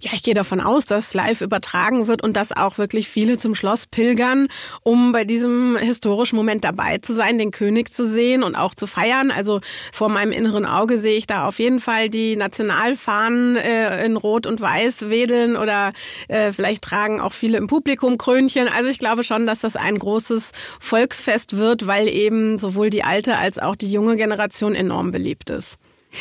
Ja, 0.00 0.12
ich 0.14 0.22
gehe 0.22 0.34
davon 0.34 0.60
aus, 0.60 0.86
dass 0.86 1.14
live 1.14 1.40
übertragen 1.40 2.06
wird 2.06 2.22
und 2.22 2.36
dass 2.36 2.56
auch 2.56 2.78
wirklich 2.78 3.08
viele 3.08 3.36
zum 3.36 3.54
Schloss 3.54 3.86
pilgern, 3.86 4.48
um 4.82 5.12
bei 5.12 5.24
diesem 5.24 5.76
historischen 5.76 6.36
Moment 6.36 6.64
dabei 6.64 6.98
zu 6.98 7.14
sein, 7.14 7.38
den 7.38 7.50
König 7.50 7.92
zu 7.92 8.06
sehen 8.06 8.42
und 8.42 8.54
auch 8.54 8.74
zu 8.74 8.86
feiern. 8.86 9.30
Also 9.30 9.60
vor 9.92 10.08
meinem 10.08 10.32
inneren 10.32 10.66
Auge 10.66 10.98
sehe 10.98 11.16
ich 11.16 11.26
da 11.26 11.46
auf 11.46 11.58
jeden 11.58 11.80
Fall 11.80 12.08
die 12.08 12.36
Nationalfahnen 12.36 13.56
äh, 13.56 14.04
in 14.04 14.16
Rot 14.16 14.46
und 14.46 14.60
Weiß 14.60 15.10
wedeln 15.10 15.56
oder 15.56 15.92
äh, 16.28 16.52
vielleicht 16.52 16.82
tragen 16.82 17.20
auch 17.20 17.32
viele 17.32 17.58
im 17.58 17.66
Publikum 17.66 18.18
Krönchen. 18.18 18.68
Also 18.68 18.88
ich 18.88 18.98
glaube 18.98 19.24
schon, 19.24 19.46
dass 19.46 19.60
das 19.60 19.76
ein 19.76 19.98
großes 19.98 20.52
Volksfest 20.80 21.56
wird, 21.56 21.86
weil 21.86 22.08
eben 22.08 22.58
sowohl 22.58 22.90
die 22.90 23.04
alte 23.04 23.36
als 23.36 23.58
auch 23.58 23.76
die 23.76 23.90
junge 23.90 24.16
Generation 24.16 24.74
enorm 24.74 25.12
beliebt 25.12 25.50
ist. 25.50 25.78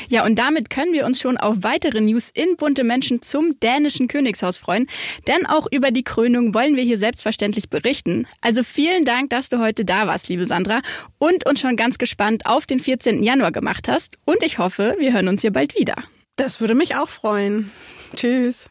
Ja, 0.09 0.25
und 0.25 0.35
damit 0.35 0.69
können 0.69 0.93
wir 0.93 1.05
uns 1.05 1.19
schon 1.19 1.37
auf 1.37 1.57
weitere 1.61 2.01
News 2.01 2.29
in 2.33 2.55
bunte 2.57 2.83
Menschen 2.83 3.21
zum 3.21 3.59
dänischen 3.59 4.07
Königshaus 4.07 4.57
freuen. 4.57 4.87
Denn 5.27 5.45
auch 5.45 5.67
über 5.71 5.91
die 5.91 6.03
Krönung 6.03 6.53
wollen 6.53 6.75
wir 6.75 6.83
hier 6.83 6.97
selbstverständlich 6.97 7.69
berichten. 7.69 8.27
Also 8.41 8.63
vielen 8.63 9.05
Dank, 9.05 9.29
dass 9.29 9.49
du 9.49 9.59
heute 9.59 9.85
da 9.85 10.07
warst, 10.07 10.29
liebe 10.29 10.45
Sandra, 10.45 10.81
und 11.17 11.45
uns 11.45 11.59
schon 11.59 11.75
ganz 11.75 11.97
gespannt 11.97 12.45
auf 12.45 12.65
den 12.65 12.79
14. 12.79 13.23
Januar 13.23 13.51
gemacht 13.51 13.87
hast. 13.87 14.17
Und 14.25 14.43
ich 14.43 14.57
hoffe, 14.57 14.95
wir 14.99 15.13
hören 15.13 15.27
uns 15.27 15.41
hier 15.41 15.51
bald 15.51 15.77
wieder. 15.77 15.95
Das 16.35 16.61
würde 16.61 16.75
mich 16.75 16.95
auch 16.95 17.09
freuen. 17.09 17.71
Tschüss. 18.15 18.69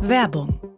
Werbung 0.00 0.77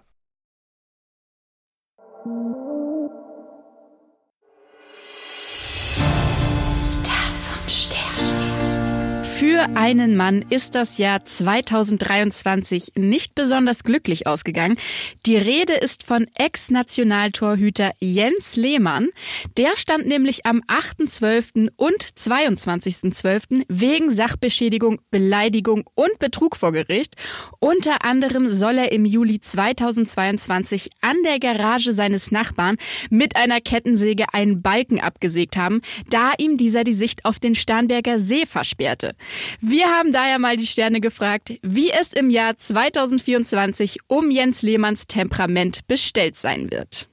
Für 9.41 9.75
einen 9.75 10.15
Mann 10.17 10.45
ist 10.51 10.75
das 10.75 10.99
Jahr 10.99 11.23
2023 11.23 12.91
nicht 12.93 13.33
besonders 13.33 13.83
glücklich 13.83 14.27
ausgegangen. 14.27 14.77
Die 15.25 15.35
Rede 15.35 15.73
ist 15.73 16.03
von 16.03 16.27
Ex-Nationaltorhüter 16.35 17.91
Jens 17.97 18.55
Lehmann. 18.55 19.09
Der 19.57 19.77
stand 19.77 20.05
nämlich 20.05 20.45
am 20.45 20.61
8.12. 20.67 21.71
und 21.75 22.03
22.12. 22.03 23.65
wegen 23.67 24.11
Sachbeschädigung, 24.11 24.99
Beleidigung 25.09 25.85
und 25.95 26.19
Betrug 26.19 26.55
vor 26.55 26.71
Gericht. 26.71 27.15
Unter 27.57 28.05
anderem 28.05 28.53
soll 28.53 28.77
er 28.77 28.91
im 28.91 29.05
Juli 29.05 29.39
2022 29.39 30.91
an 31.01 31.15
der 31.25 31.39
Garage 31.39 31.93
seines 31.93 32.29
Nachbarn 32.29 32.77
mit 33.09 33.35
einer 33.35 33.59
Kettensäge 33.59 34.35
einen 34.35 34.61
Balken 34.61 34.99
abgesägt 34.99 35.57
haben, 35.57 35.81
da 36.11 36.33
ihm 36.37 36.57
dieser 36.57 36.83
die 36.83 36.93
Sicht 36.93 37.25
auf 37.25 37.39
den 37.39 37.55
Starnberger 37.55 38.19
See 38.19 38.45
versperrte. 38.45 39.15
Wir 39.59 39.87
haben 39.87 40.11
daher 40.11 40.39
mal 40.39 40.57
die 40.57 40.67
Sterne 40.67 41.01
gefragt, 41.01 41.53
wie 41.61 41.91
es 41.91 42.13
im 42.13 42.29
Jahr 42.29 42.55
2024 42.55 43.99
um 44.07 44.31
Jens 44.31 44.61
Lehmanns 44.61 45.07
Temperament 45.07 45.87
bestellt 45.87 46.37
sein 46.37 46.71
wird. 46.71 47.10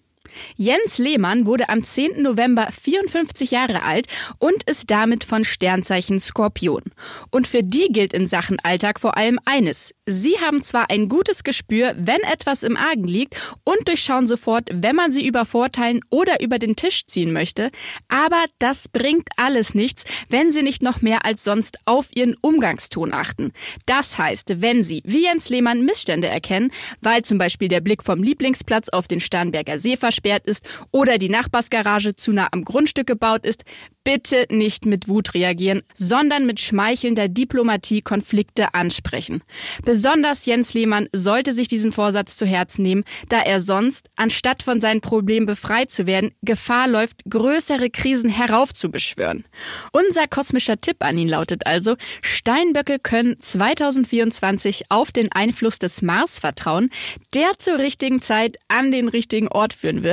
Jens 0.57 0.99
Lehmann 0.99 1.47
wurde 1.47 1.69
am 1.69 1.83
10. 1.83 2.23
November 2.23 2.69
54 2.71 3.51
Jahre 3.51 3.83
alt 3.83 4.07
und 4.39 4.63
ist 4.65 4.91
damit 4.91 5.25
von 5.25 5.45
Sternzeichen 5.45 6.21
Skorpion. 6.21 6.83
Und 7.31 7.47
für 7.47 7.63
die 7.63 7.89
gilt 7.91 8.13
in 8.13 8.27
Sachen 8.27 8.59
Alltag 8.61 9.01
vor 9.01 9.17
allem 9.17 9.39
eines. 9.45 9.95
Sie 10.07 10.39
haben 10.41 10.63
zwar 10.63 10.91
ein 10.91 11.09
gutes 11.09 11.45
Gespür, 11.45 11.95
wenn 11.99 12.21
etwas 12.21 12.63
im 12.63 12.77
Argen 12.77 13.05
liegt 13.05 13.37
und 13.65 13.87
durchschauen 13.89 14.27
sofort, 14.27 14.69
wenn 14.73 14.97
man 14.97 15.13
sie 15.13 15.27
übervorteilen 15.27 16.01
oder 16.11 16.41
über 16.41 16.59
den 16.59 16.77
Tisch 16.77 17.07
ziehen 17.07 17.33
möchte, 17.33 17.71
aber 18.09 18.45
das 18.59 18.89
bringt 18.89 19.29
alles 19.37 19.75
nichts, 19.75 20.05
wenn 20.29 20.53
sie 20.53 20.63
nicht 20.63 20.83
noch 20.83 21.03
mehr 21.03 21.25
als 21.25 21.45
sonst 21.45 21.79
auf 21.85 22.09
ihren 22.15 22.37
Umgangston 22.41 23.13
achten. 23.13 23.53
Das 23.87 24.19
heißt, 24.19 24.61
wenn 24.61 24.83
sie, 24.83 25.03
wie 25.05 25.25
Jens 25.25 25.49
Lehmann, 25.49 25.85
Missstände 25.85 26.29
erkennen, 26.29 26.71
weil 27.01 27.23
zum 27.23 27.39
Beispiel 27.39 27.69
der 27.69 27.81
Blick 27.81 28.03
vom 28.03 28.23
Lieblingsplatz 28.23 28.89
auf 28.89 29.09
den 29.09 29.21
Starnberger 29.21 29.79
See 29.79 29.97
versperrt, 29.97 30.28
gesperrt 30.29 30.47
ist 30.47 30.65
oder 30.91 31.19
die 31.19 31.29
Nachbarsgarage 31.29 32.15
zu 32.15 32.33
nah 32.33 32.49
am 32.51 32.65
Grundstück 32.65 33.07
gebaut 33.07 33.45
ist, 33.45 33.65
bitte 34.09 34.47
nicht 34.49 34.87
mit 34.87 35.07
Wut 35.09 35.35
reagieren, 35.35 35.83
sondern 35.95 36.47
mit 36.47 36.61
schmeichelnder 36.61 37.29
Diplomatie 37.29 38.01
Konflikte 38.01 38.73
ansprechen. 38.73 39.43
Besonders 39.85 40.47
Jens 40.47 40.73
Lehmann 40.73 41.09
sollte 41.13 41.53
sich 41.53 41.69
diesen 41.69 41.93
Vorsatz 41.93 42.35
zu 42.35 42.47
Herzen 42.47 42.83
nehmen, 42.83 43.05
da 43.29 43.41
er 43.41 43.61
sonst, 43.61 44.09
anstatt 44.17 44.63
von 44.63 44.81
seinen 44.81 45.03
Problemen 45.03 45.45
befreit 45.45 45.91
zu 45.91 46.07
werden, 46.07 46.33
Gefahr 46.41 46.89
läuft, 46.89 47.23
größere 47.29 47.91
Krisen 47.91 48.31
heraufzubeschwören. 48.31 49.45
Unser 49.93 50.27
kosmischer 50.27 50.81
Tipp 50.81 50.97
an 51.01 51.19
ihn 51.19 51.29
lautet 51.29 51.67
also, 51.67 51.97
Steinböcke 52.23 52.99
können 52.99 53.39
2024 53.39 54.85
auf 54.89 55.13
den 55.13 55.31
Einfluss 55.33 55.79
des 55.79 56.01
Mars 56.01 56.39
vertrauen, 56.39 56.89
der 57.35 57.59
zur 57.59 57.79
richtigen 57.79 58.23
Zeit 58.23 58.57
an 58.69 58.91
den 58.91 59.09
richtigen 59.09 59.49
Ort 59.49 59.75
führen 59.75 60.03
wird. 60.03 60.08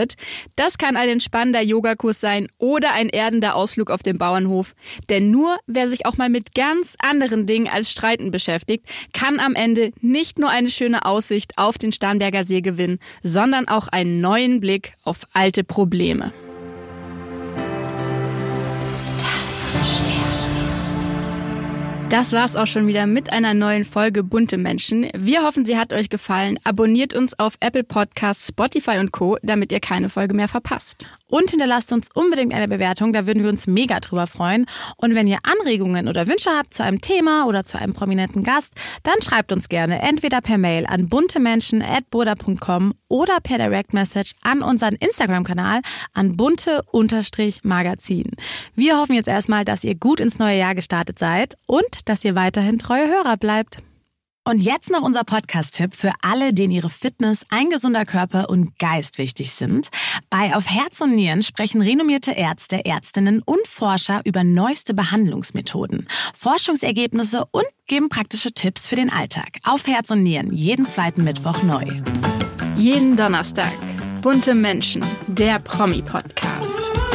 Das 0.56 0.78
kann 0.78 0.98
ein 0.98 1.10
entspannender 1.10 1.62
Yogakurs 1.62 2.20
sein 2.20 2.48
oder 2.58 2.94
ein 2.94 3.10
erdender 3.10 3.56
Ausflug 3.56 3.66
Ausflug 3.66 3.90
auf 3.90 4.04
den 4.04 4.18
Bauernhof. 4.18 4.76
Denn 5.10 5.32
nur 5.32 5.58
wer 5.68 5.88
sich 5.88 6.06
auch 6.06 6.18
mal 6.18 6.30
mit 6.30 6.54
ganz 6.54 6.96
anderen 7.00 7.46
Dingen 7.46 7.68
als 7.68 7.90
Streiten 7.90 8.32
beschäftigt, 8.32 8.86
kann 9.12 9.40
am 9.40 9.56
Ende 9.56 9.92
nicht 10.02 10.40
nur 10.40 10.50
eine 10.50 10.70
schöne 10.70 11.04
Aussicht 11.06 11.58
auf 11.58 11.78
den 11.78 11.92
Starnberger 11.92 12.46
See 12.46 12.62
gewinnen, 12.62 13.00
sondern 13.24 13.68
auch 13.68 13.88
einen 13.88 14.22
neuen 14.22 14.60
Blick 14.60 14.94
auf 15.04 15.22
alte 15.34 15.64
Probleme. 15.64 16.32
Das 22.10 22.32
war's 22.34 22.56
auch 22.56 22.68
schon 22.68 22.86
wieder 22.88 23.08
mit 23.08 23.32
einer 23.32 23.54
neuen 23.56 23.84
Folge 23.84 24.24
Bunte 24.24 24.58
Menschen. 24.58 25.10
Wir 25.18 25.44
hoffen, 25.44 25.66
sie 25.66 25.78
hat 25.78 25.92
euch 25.92 26.10
gefallen. 26.10 26.60
Abonniert 26.64 27.16
uns 27.16 27.38
auf 27.40 27.56
Apple 27.60 27.84
Podcasts, 27.84 28.48
Spotify 28.48 29.00
und 29.00 29.12
Co., 29.12 29.38
damit 29.42 29.72
ihr 29.72 29.80
keine 29.80 30.10
Folge 30.10 30.36
mehr 30.36 30.48
verpasst. 30.48 31.10
Und 31.36 31.50
hinterlasst 31.50 31.92
uns 31.92 32.10
unbedingt 32.14 32.54
eine 32.54 32.70
Bewertung, 32.70 33.12
da 33.12 33.28
würden 33.28 33.44
wir 33.44 33.50
uns 33.50 33.68
mega 33.68 34.00
drüber 34.00 34.26
freuen. 34.26 34.68
Und 34.96 35.16
wenn 35.16 35.28
ihr 35.28 35.40
Anregungen 35.44 36.08
oder 36.08 36.28
Wünsche 36.28 36.50
habt 36.50 36.74
zu 36.74 36.82
einem 36.82 37.02
Thema 37.02 37.46
oder 37.46 37.66
zu 37.66 37.78
einem 37.78 37.92
prominenten 37.92 38.42
Gast, 38.46 38.74
dann 39.04 39.22
schreibt 39.22 39.52
uns 39.52 39.68
gerne 39.68 40.02
entweder 40.02 40.40
per 40.40 40.58
Mail 40.58 40.86
an 40.86 41.10
buntemenschen.boda.com 41.10 42.94
oder 43.10 43.40
per 43.44 43.58
Direct 43.58 43.94
Message 43.94 44.32
an 44.44 44.62
unseren 44.62 44.96
Instagram-Kanal 44.96 45.82
an 46.14 46.38
bunte-magazin. 46.38 48.32
Wir 48.76 48.98
hoffen 48.98 49.16
jetzt 49.16 49.28
erstmal, 49.28 49.66
dass 49.66 49.84
ihr 49.84 49.96
gut 49.96 50.22
ins 50.22 50.40
neue 50.40 50.58
Jahr 50.58 50.74
gestartet 50.74 51.20
seid 51.20 51.58
und 51.66 52.08
dass 52.08 52.24
ihr 52.24 52.36
weiterhin 52.36 52.80
treue 52.80 53.10
Hörer 53.10 53.36
bleibt. 53.36 53.80
Und 54.48 54.60
jetzt 54.60 54.92
noch 54.92 55.02
unser 55.02 55.24
Podcast-Tipp 55.24 55.96
für 55.96 56.12
alle, 56.22 56.54
denen 56.54 56.72
ihre 56.72 56.92
Fitness, 56.92 57.48
ein 57.50 57.72
gesunder 57.72 58.06
Körper 58.06 58.48
und 58.48 58.78
Geist 58.78 59.18
wichtig 59.18 59.52
sind. 59.52 59.90
Bei 60.30 60.56
Auf 60.56 60.70
Herz 60.70 61.02
und 61.02 61.16
Nieren 61.16 61.42
sprechen 61.42 61.82
renommierte 61.82 62.32
Ärzte, 62.32 62.86
Ärztinnen 62.86 63.42
und 63.42 63.66
Forscher 63.68 64.22
über 64.24 64.44
neueste 64.44 64.94
Behandlungsmethoden, 64.94 66.08
Forschungsergebnisse 66.36 67.46
und 67.50 67.66
geben 67.88 68.10
praktische 68.10 68.52
Tipps 68.52 68.86
für 68.86 68.96
den 68.96 69.12
Alltag. 69.12 69.58
Auf 69.64 69.88
Herz 69.88 70.12
und 70.12 70.22
Nieren, 70.22 70.54
jeden 70.54 70.86
zweiten 70.86 71.24
Mittwoch 71.24 71.64
neu. 71.64 71.86
Jeden 72.78 73.18
Donnerstag. 73.18 73.74
Bunte 74.22 74.54
Menschen, 74.54 75.04
der 75.28 75.58
Promi-Podcast. 75.58 77.15